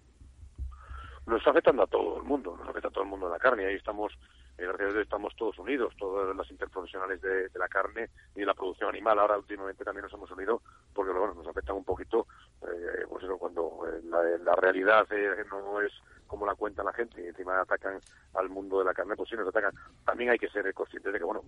[1.26, 3.39] Nos está afectando a todo el mundo, nos afecta a todo el mundo de la
[3.39, 4.12] carne, ahí estamos
[4.59, 8.46] eh, gracias a Dios estamos todos unidos, todas las interprofesionales de, la carne y de
[8.46, 9.18] la producción animal.
[9.18, 12.26] Ahora últimamente también nos hemos unido porque bueno, nos afecta un poquito,
[12.62, 15.07] eh, pues eso, cuando eh, la, realidad
[15.50, 15.92] no es
[16.26, 18.00] como la cuenta la gente y encima atacan
[18.34, 19.72] al mundo de la carne, pues sí nos atacan.
[20.05, 21.42] También hay que ser conscientes de que, bueno,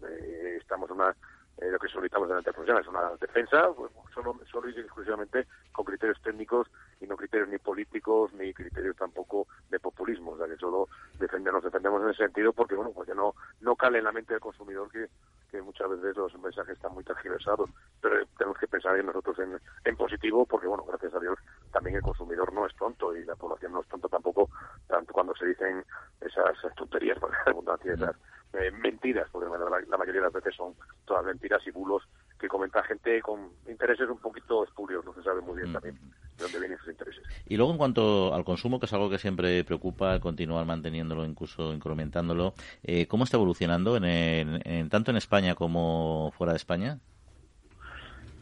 [0.59, 1.14] estamos en una
[1.59, 5.84] eh, lo que solicitamos de la es una defensa pues, solo, solo y exclusivamente con
[5.84, 6.68] criterios técnicos
[7.00, 10.88] y no criterios ni políticos ni criterios tampoco de populismo, o sea que solo
[11.18, 14.40] defendemos, defendemos en ese sentido porque bueno, porque no, no cale en la mente del
[14.40, 15.09] consumidor que,
[15.55, 19.96] que muchas veces los mensajes están muy tergiversados, pero tenemos que pensar en nosotros en,
[19.96, 21.38] positivo porque bueno, gracias a Dios
[21.72, 24.50] también el consumidor no es tonto y la población no es tonto tampoco,
[24.88, 25.84] tanto cuando se dicen
[26.20, 28.16] esas, tonterías, por ejemplo, esas
[28.55, 30.74] eh, mentiras, porque la, mayoría de las veces son
[31.05, 32.02] todas mentiras y bulos
[32.45, 36.45] que comenta gente con intereses un poquito espurios, no se sabe muy bien también de
[36.45, 37.22] dónde vienen esos intereses.
[37.47, 41.72] Y luego en cuanto al consumo, que es algo que siempre preocupa, continuar manteniéndolo, incluso
[41.72, 46.99] incrementándolo, eh, ¿cómo está evolucionando en, tanto en España como fuera de España?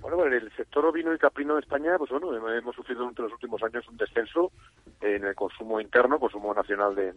[0.03, 3.33] Bueno, en el sector ovino y caprino de España, pues bueno, hemos sufrido entre los
[3.33, 4.51] últimos años un descenso
[5.01, 7.15] en el consumo interno, consumo nacional de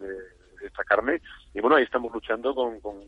[0.62, 1.20] esta carne.
[1.52, 3.02] Y bueno, ahí estamos luchando con, con,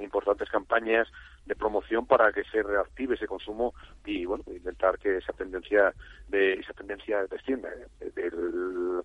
[0.00, 1.08] importantes campañas
[1.46, 5.94] de promoción para que se reactive ese consumo y bueno intentar que esa tendencia
[6.28, 7.68] de esa tendencia descienda
[8.00, 8.30] eh,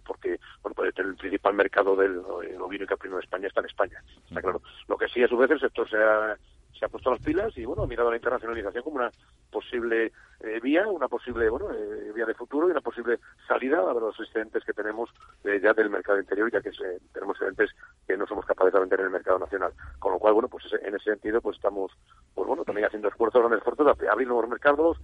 [0.05, 4.03] porque bueno pues el principal mercado del ovino y caprino de España está en España
[4.27, 4.61] está claro.
[4.87, 6.37] Lo que sí a su vez el sector se ha
[6.79, 9.11] se ha puesto las pilas y bueno ha mirado la internacionalización como una
[9.51, 13.93] posible eh, vía, una posible bueno eh, vía de futuro y una posible salida a
[13.93, 15.09] los excedentes que tenemos
[15.43, 16.71] eh, ya del mercado interior, ya que
[17.11, 17.71] tenemos excedentes
[18.07, 19.73] que no somos capaces de vender en el mercado nacional.
[19.99, 21.91] Con lo cual, bueno, pues en ese sentido, pues estamos,
[22.33, 24.97] pues bueno, también haciendo esfuerzos, grandes esfuerzos de abrir nuevos mercados,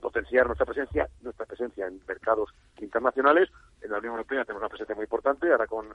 [0.00, 3.48] potenciar nuestra presencia, nuestra presencia en mercados internacionales.
[3.82, 5.88] En la Unión Europea tenemos una presencia muy importante, ahora con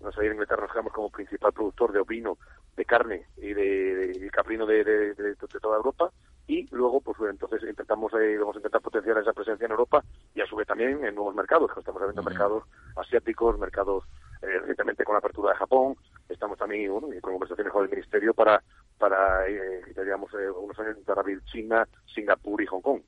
[0.00, 2.38] nos salir en Inglaterra nos quedamos como principal productor de ovino,
[2.76, 6.12] de carne y de, caprino de, de, toda Europa
[6.48, 10.02] y luego pues entonces intentamos eh, vamos a intentar potenciar esa presencia en Europa
[10.34, 11.72] y a su vez también en nuevos mercados.
[11.72, 12.64] Que estamos abriendo mercados
[12.96, 14.04] asiáticos mercados
[14.42, 15.96] eh, recientemente con la apertura de Japón.
[16.28, 18.62] Estamos también bueno, con conversaciones con el ministerio para
[18.98, 23.00] para eh, digamos eh, unos años para abrir China Singapur y Hong Kong.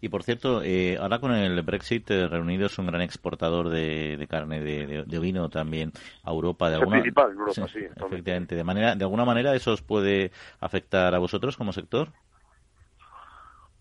[0.00, 4.26] Y por cierto eh, ahora con el Brexit eh, Reunido es un gran exportador de,
[4.30, 5.92] carne de, de, ovino también
[6.22, 8.54] a Europa de alguna principal Europa sí, efectivamente.
[8.54, 10.30] De manera de alguna manera eso os puede
[10.60, 12.08] afectar a vosotros como sector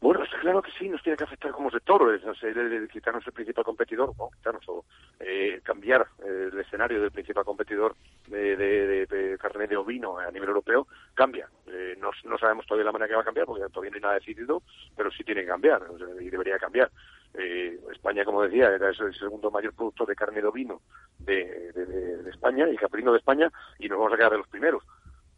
[0.04, 3.64] bueno, claro que sí, nos tiene que afectar como sector, es, el, quitarnos el principal
[3.64, 4.32] competidor, ¿no?
[4.36, 4.84] quitarnos o
[5.18, 7.96] eh, cambiar eh, el escenario del principal competidor
[8.28, 11.48] de, carne de ovino a nivel europeo, cambia.
[11.68, 14.02] Eh, no, no, sabemos todavía la manera que va a cambiar, porque todavía no hay
[14.02, 14.62] nada decidido,
[14.98, 15.82] pero sí tiene que cambiar
[16.20, 16.92] y debería cambiar.
[17.34, 20.82] España, como decía, era el segundo mayor productor de carne de ovino
[21.20, 23.50] de, de, España y caprino de España
[23.80, 24.84] y nos vamos a quedar de los primeros.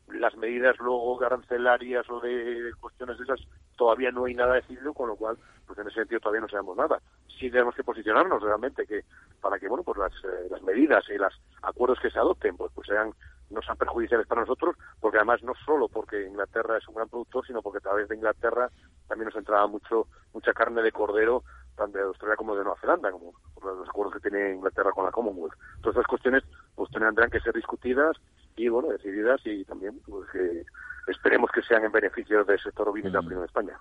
[0.07, 3.39] Las medidas luego arancelarias o de cuestiones de esas
[3.75, 6.77] todavía no hay nada decidido, con lo cual, pues en ese sentido todavía no sabemos
[6.77, 7.01] nada.
[7.39, 9.03] Sí tenemos que posicionarnos realmente que
[9.41, 12.71] para que bueno pues las, eh, las medidas y los acuerdos que se adopten pues,
[12.73, 13.11] pues sean
[13.49, 17.45] no sean perjudiciales para nosotros, porque además no solo porque Inglaterra es un gran productor,
[17.45, 18.69] sino porque a través de Inglaterra
[19.07, 21.43] también nos entraba mucho mucha carne de cordero
[21.75, 25.11] tanto de Australia como de Nueva Zelanda, como los acuerdos que tiene Inglaterra con la
[25.11, 25.55] Commonwealth.
[25.81, 26.43] Todas esas cuestiones
[26.75, 28.15] pues tendrán que ser discutidas
[28.55, 30.65] y bueno decididas y también pues que
[31.07, 33.77] esperemos que sean en beneficio del sector ovino y en España.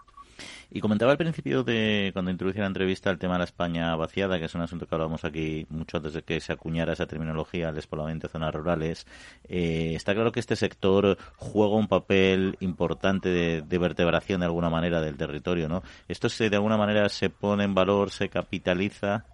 [0.70, 4.38] Y comentaba al principio de cuando introducí la entrevista el tema de la España vaciada,
[4.38, 7.68] que es un asunto que hablamos aquí mucho antes de que se acuñara esa terminología,
[7.68, 9.06] el despoblamiento de zonas rurales.
[9.48, 15.00] Eh, está claro que este sector juega un papel importante de, vertebración de alguna manera
[15.00, 15.82] del territorio, ¿no?
[16.08, 19.26] Esto se, de alguna manera se pone en valor, se capitaliza.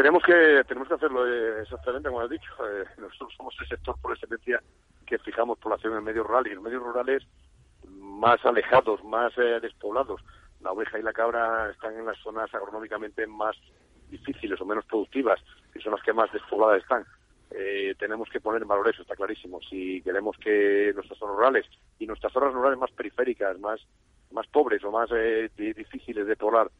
[0.00, 2.50] Tenemos que tenemos que hacerlo eh, exactamente como has dicho.
[2.66, 4.62] Eh, nosotros somos el sector por excelencia
[5.04, 7.22] que fijamos población en medios rurales y en medios rurales
[7.86, 10.22] más alejados, más eh, despoblados.
[10.62, 13.54] La oveja y la cabra están en las zonas agronómicamente más
[14.08, 15.38] difíciles o menos productivas,
[15.70, 17.04] que son las que más despobladas están.
[17.50, 19.60] Eh, tenemos que poner en valor eso, está clarísimo.
[19.68, 21.66] Si queremos que nuestras zonas rurales
[21.98, 23.86] y nuestras zonas rurales más periféricas, más,
[24.30, 26.70] más pobres o más eh, difíciles de poblar,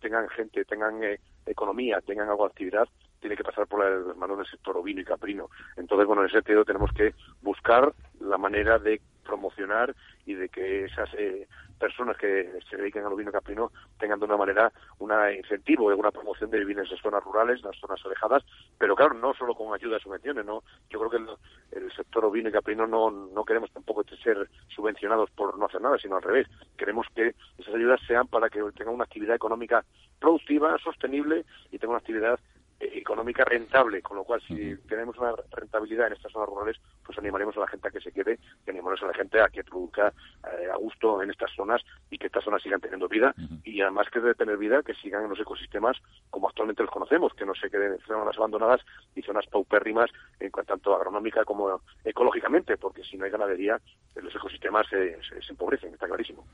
[0.00, 1.00] tengan gente, tengan
[1.46, 2.88] economía, tengan algo de actividad,
[3.20, 5.48] tiene que pasar por las manos del sector ovino y caprino.
[5.76, 9.94] Entonces, bueno, en ese sentido tenemos que buscar la manera de promocionar
[10.26, 11.48] y de que esas eh,
[11.78, 16.12] personas que se dediquen al ovino caprino tengan de una manera un incentivo de una
[16.12, 18.44] promoción de vivir en esas zonas rurales, las zonas alejadas,
[18.78, 20.62] pero claro, no solo con ayuda de subvenciones, no.
[20.90, 25.58] Yo creo que el, sector ovino y caprino no, no queremos tampoco ser subvencionados por
[25.58, 26.46] no hacer nada, sino al revés.
[26.76, 29.84] Queremos que esas ayudas sean para que tengan una actividad económica
[30.20, 32.38] productiva, sostenible y tenga una actividad
[32.82, 37.56] económica rentable, con lo cual si tenemos una rentabilidad en estas zonas rurales, pues animaremos
[37.56, 40.12] a la gente a que se quede y animaremos a la gente a que produzca
[40.44, 44.08] eh, a gusto en estas zonas y que estas zonas sigan teniendo vida y además
[44.10, 45.96] que de tener vida, que sigan en los ecosistemas
[46.30, 48.80] como actualmente los conocemos, que no se queden en zonas abandonadas
[49.14, 50.10] y zonas paupérrimas
[50.40, 53.78] en cuanto tanto agronómica como ecológicamente, porque si no hay ganadería,
[54.16, 55.18] los ecosistemas se,
[55.50, 56.46] empobrecen, está clarísimo.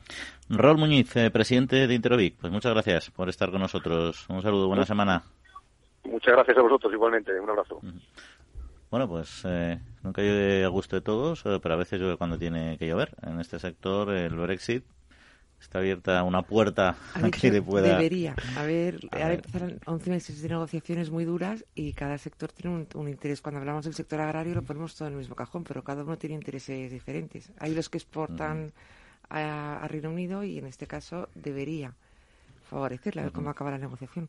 [0.48, 4.26] Raúl Muñiz, eh, presidente de Interovic, pues muchas gracias por estar con nosotros.
[4.28, 5.22] Un saludo, buena semana.
[6.04, 7.38] Muchas gracias a vosotros igualmente.
[7.40, 7.80] Un abrazo.
[8.90, 12.38] Bueno, pues eh, nunca llueve a gusto de todos, eh, pero a veces llueve cuando
[12.38, 13.14] tiene que llover.
[13.22, 14.84] En este sector, el Brexit
[15.60, 17.96] está abierta una puerta a que le pueda.
[17.96, 18.34] Debería.
[18.56, 23.08] A ver, ahora empezarán 11 meses de negociaciones muy duras y cada sector tiene un,
[23.08, 23.42] interés.
[23.42, 26.16] Cuando hablamos del sector agrario lo ponemos todo en el mismo cajón, pero cada uno
[26.16, 27.52] tiene intereses diferentes.
[27.58, 28.72] Hay los que exportan
[29.28, 31.92] a, Reino Unido y en este caso debería
[32.70, 34.28] favorecerle a ver cómo acaba la negociación.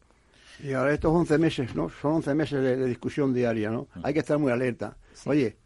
[0.61, 1.89] Y ahora estos 11 meses, ¿no?
[1.89, 3.87] Son 11 meses de, discusión diaria, ¿no?
[4.03, 4.97] Hay que estar muy alerta.
[5.25, 5.57] Oye,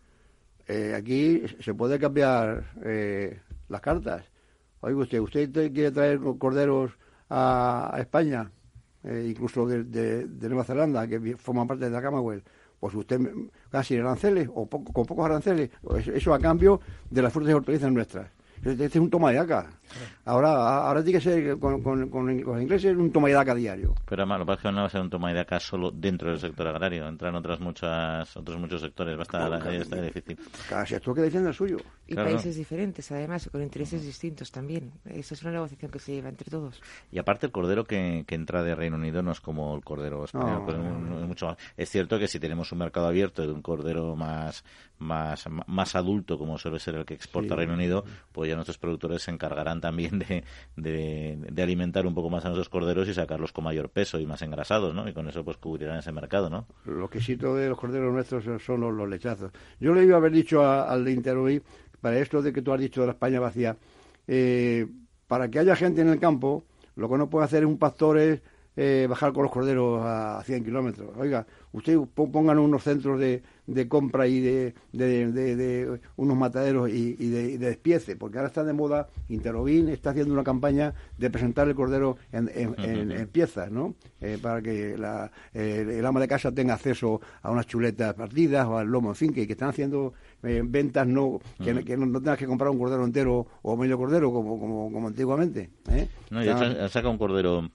[0.68, 3.40] eh, aquí se puede cambiar eh,
[3.70, 4.24] las cartas.
[4.82, 6.92] Oye, usted, ¿usted quiere traer corderos
[7.30, 8.52] a, España,
[9.04, 12.48] eh, incluso de, Nueva Zelanda, que forman parte de la Commonwealth?
[12.80, 13.20] Pues usted
[13.72, 15.70] casi aranceles o con pocos aranceles,
[16.14, 18.30] eso a cambio de las frutas y hortalizas nuestras.
[18.64, 19.70] Este es un toma de daca.
[20.26, 23.94] Ahora, ahora tiene que ser con, con, los ingleses un toma de daca diario.
[24.08, 25.60] Pero además, lo que pasa es que no va a ser un toma de daca
[25.60, 27.08] solo dentro del sector agrario.
[27.08, 29.16] Entran otras muchas, otros muchos sectores.
[29.18, 30.40] Va a estar, difícil.
[30.70, 31.78] Cada sector que defiende el suyo.
[32.08, 34.92] Y países diferentes, además, con intereses distintos también.
[35.06, 36.82] Esa es una negociación que se lleva entre todos.
[37.12, 40.24] Y aparte, el cordero que, que entra de Reino Unido no es como el cordero
[40.24, 40.64] español.
[40.70, 41.58] es, mucho más.
[41.76, 44.64] es cierto que si tenemos un mercado abierto de un cordero más,
[45.04, 49.22] más, más adulto, como suele ser el que exporta Reino Unido, pues ya nuestros productores
[49.22, 50.44] se encargarán también de,
[50.76, 54.42] de, alimentar un poco más a nuestros corderos y sacarlos con mayor peso y más
[54.42, 55.08] engrasados, ¿no?
[55.08, 56.68] Y con eso pues cubrirán ese mercado, ¿no?
[56.86, 59.52] Lo que cito de los corderos nuestros son los, lechazos.
[59.80, 61.62] Yo le iba a haber dicho al de Interhoy,
[62.02, 63.78] para esto de que tú has dicho de la España vacía,
[64.28, 64.88] eh,
[65.28, 66.64] para que haya gente en el campo,
[66.96, 68.42] lo que no puede hacer un pastor es
[68.76, 71.10] eh, bajar con los corderos a 100 kilómetros.
[71.18, 77.58] Oiga, usted pongan unos centros de, de compra y de, de, unos mataderos y, de,
[77.58, 82.18] despiece, porque ahora está de moda, Interovín está haciendo una campaña de presentar el cordero
[82.32, 83.96] en, en, piezas, ¿no?
[84.22, 88.78] Eh, para que la, el ama de casa tenga acceso a unas chuletas partidas o
[88.78, 90.14] al lomo, en fin, que, que están haciendo
[90.44, 94.60] eh, ventas no que, no, tengas que comprar un cordero entero o medio cordero como,
[94.60, 95.70] como, como antiguamente.
[95.90, 96.08] ¿eh?
[96.30, 97.70] No, ya saca un cordero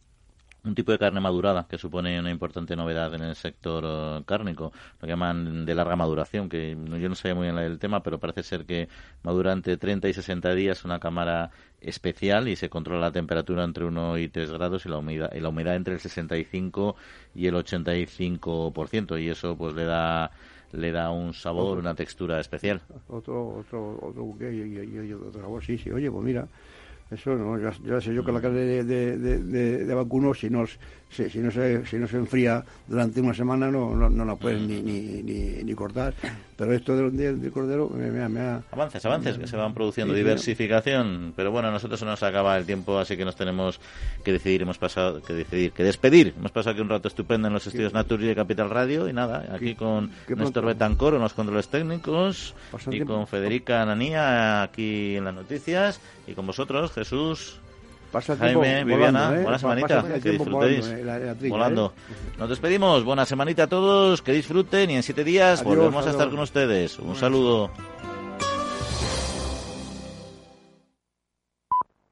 [0.65, 4.73] un tipo de carne madurada que supone una importante novedad en el sector eh, cárnico,
[5.01, 8.19] lo que llaman de larga maduración, que yo no sabía muy bien el tema, pero
[8.19, 8.89] parece ser que
[9.23, 11.51] madura entre 30 y 60 días una cámara
[11.81, 15.41] especial y se controla la temperatura entre 1 y 3 grados y la humedad, y
[15.41, 16.97] la humedad entre el 65
[17.35, 20.31] y el 85% y eso pues le da
[20.73, 22.83] le da un sabor, una textura especial.
[23.09, 25.91] Otro, otro, otro buque y, otro sabor, sí, sí.
[25.91, 26.47] Oye, pues mira,
[27.11, 29.39] eso no, ya, sé yo que la carne de, de,
[29.85, 30.65] de, vacuno, si no,
[31.11, 34.37] si, si, no se, si no se enfría durante una semana, no, no, no la
[34.37, 36.15] pueden ni, ni, ni, ni cortar.
[36.57, 38.63] Pero esto del, del cordero me, me, ha...
[38.73, 41.33] Avances, avances, que se van produciendo, diversificación.
[41.37, 43.81] Pero bueno, a nosotros se nos acaba el tiempo, así que nos tenemos
[44.25, 46.35] que decidir, hemos pasado, que decidir, que despedir.
[46.37, 49.09] Hemos pasado aquí un rato estupendo en los estudios Naturgy de Capital Radio.
[49.09, 52.55] Y nada, aquí con Néstor Betancor en los controles técnicos.
[52.91, 56.01] Y con Federica Ananía aquí en las noticias.
[56.27, 57.61] Y con vosotros, Jesús.
[58.39, 59.43] Jaime, Viviana, ¿eh?
[59.43, 60.91] buena semanita, que disfrutéis.
[61.49, 61.93] Volando.
[61.97, 62.15] ¿eh?
[62.39, 66.31] Nos despedimos, buena semanita a todos, que disfruten y en siete días volvemos a estar
[66.31, 66.99] con ustedes.
[66.99, 67.71] Un saludo.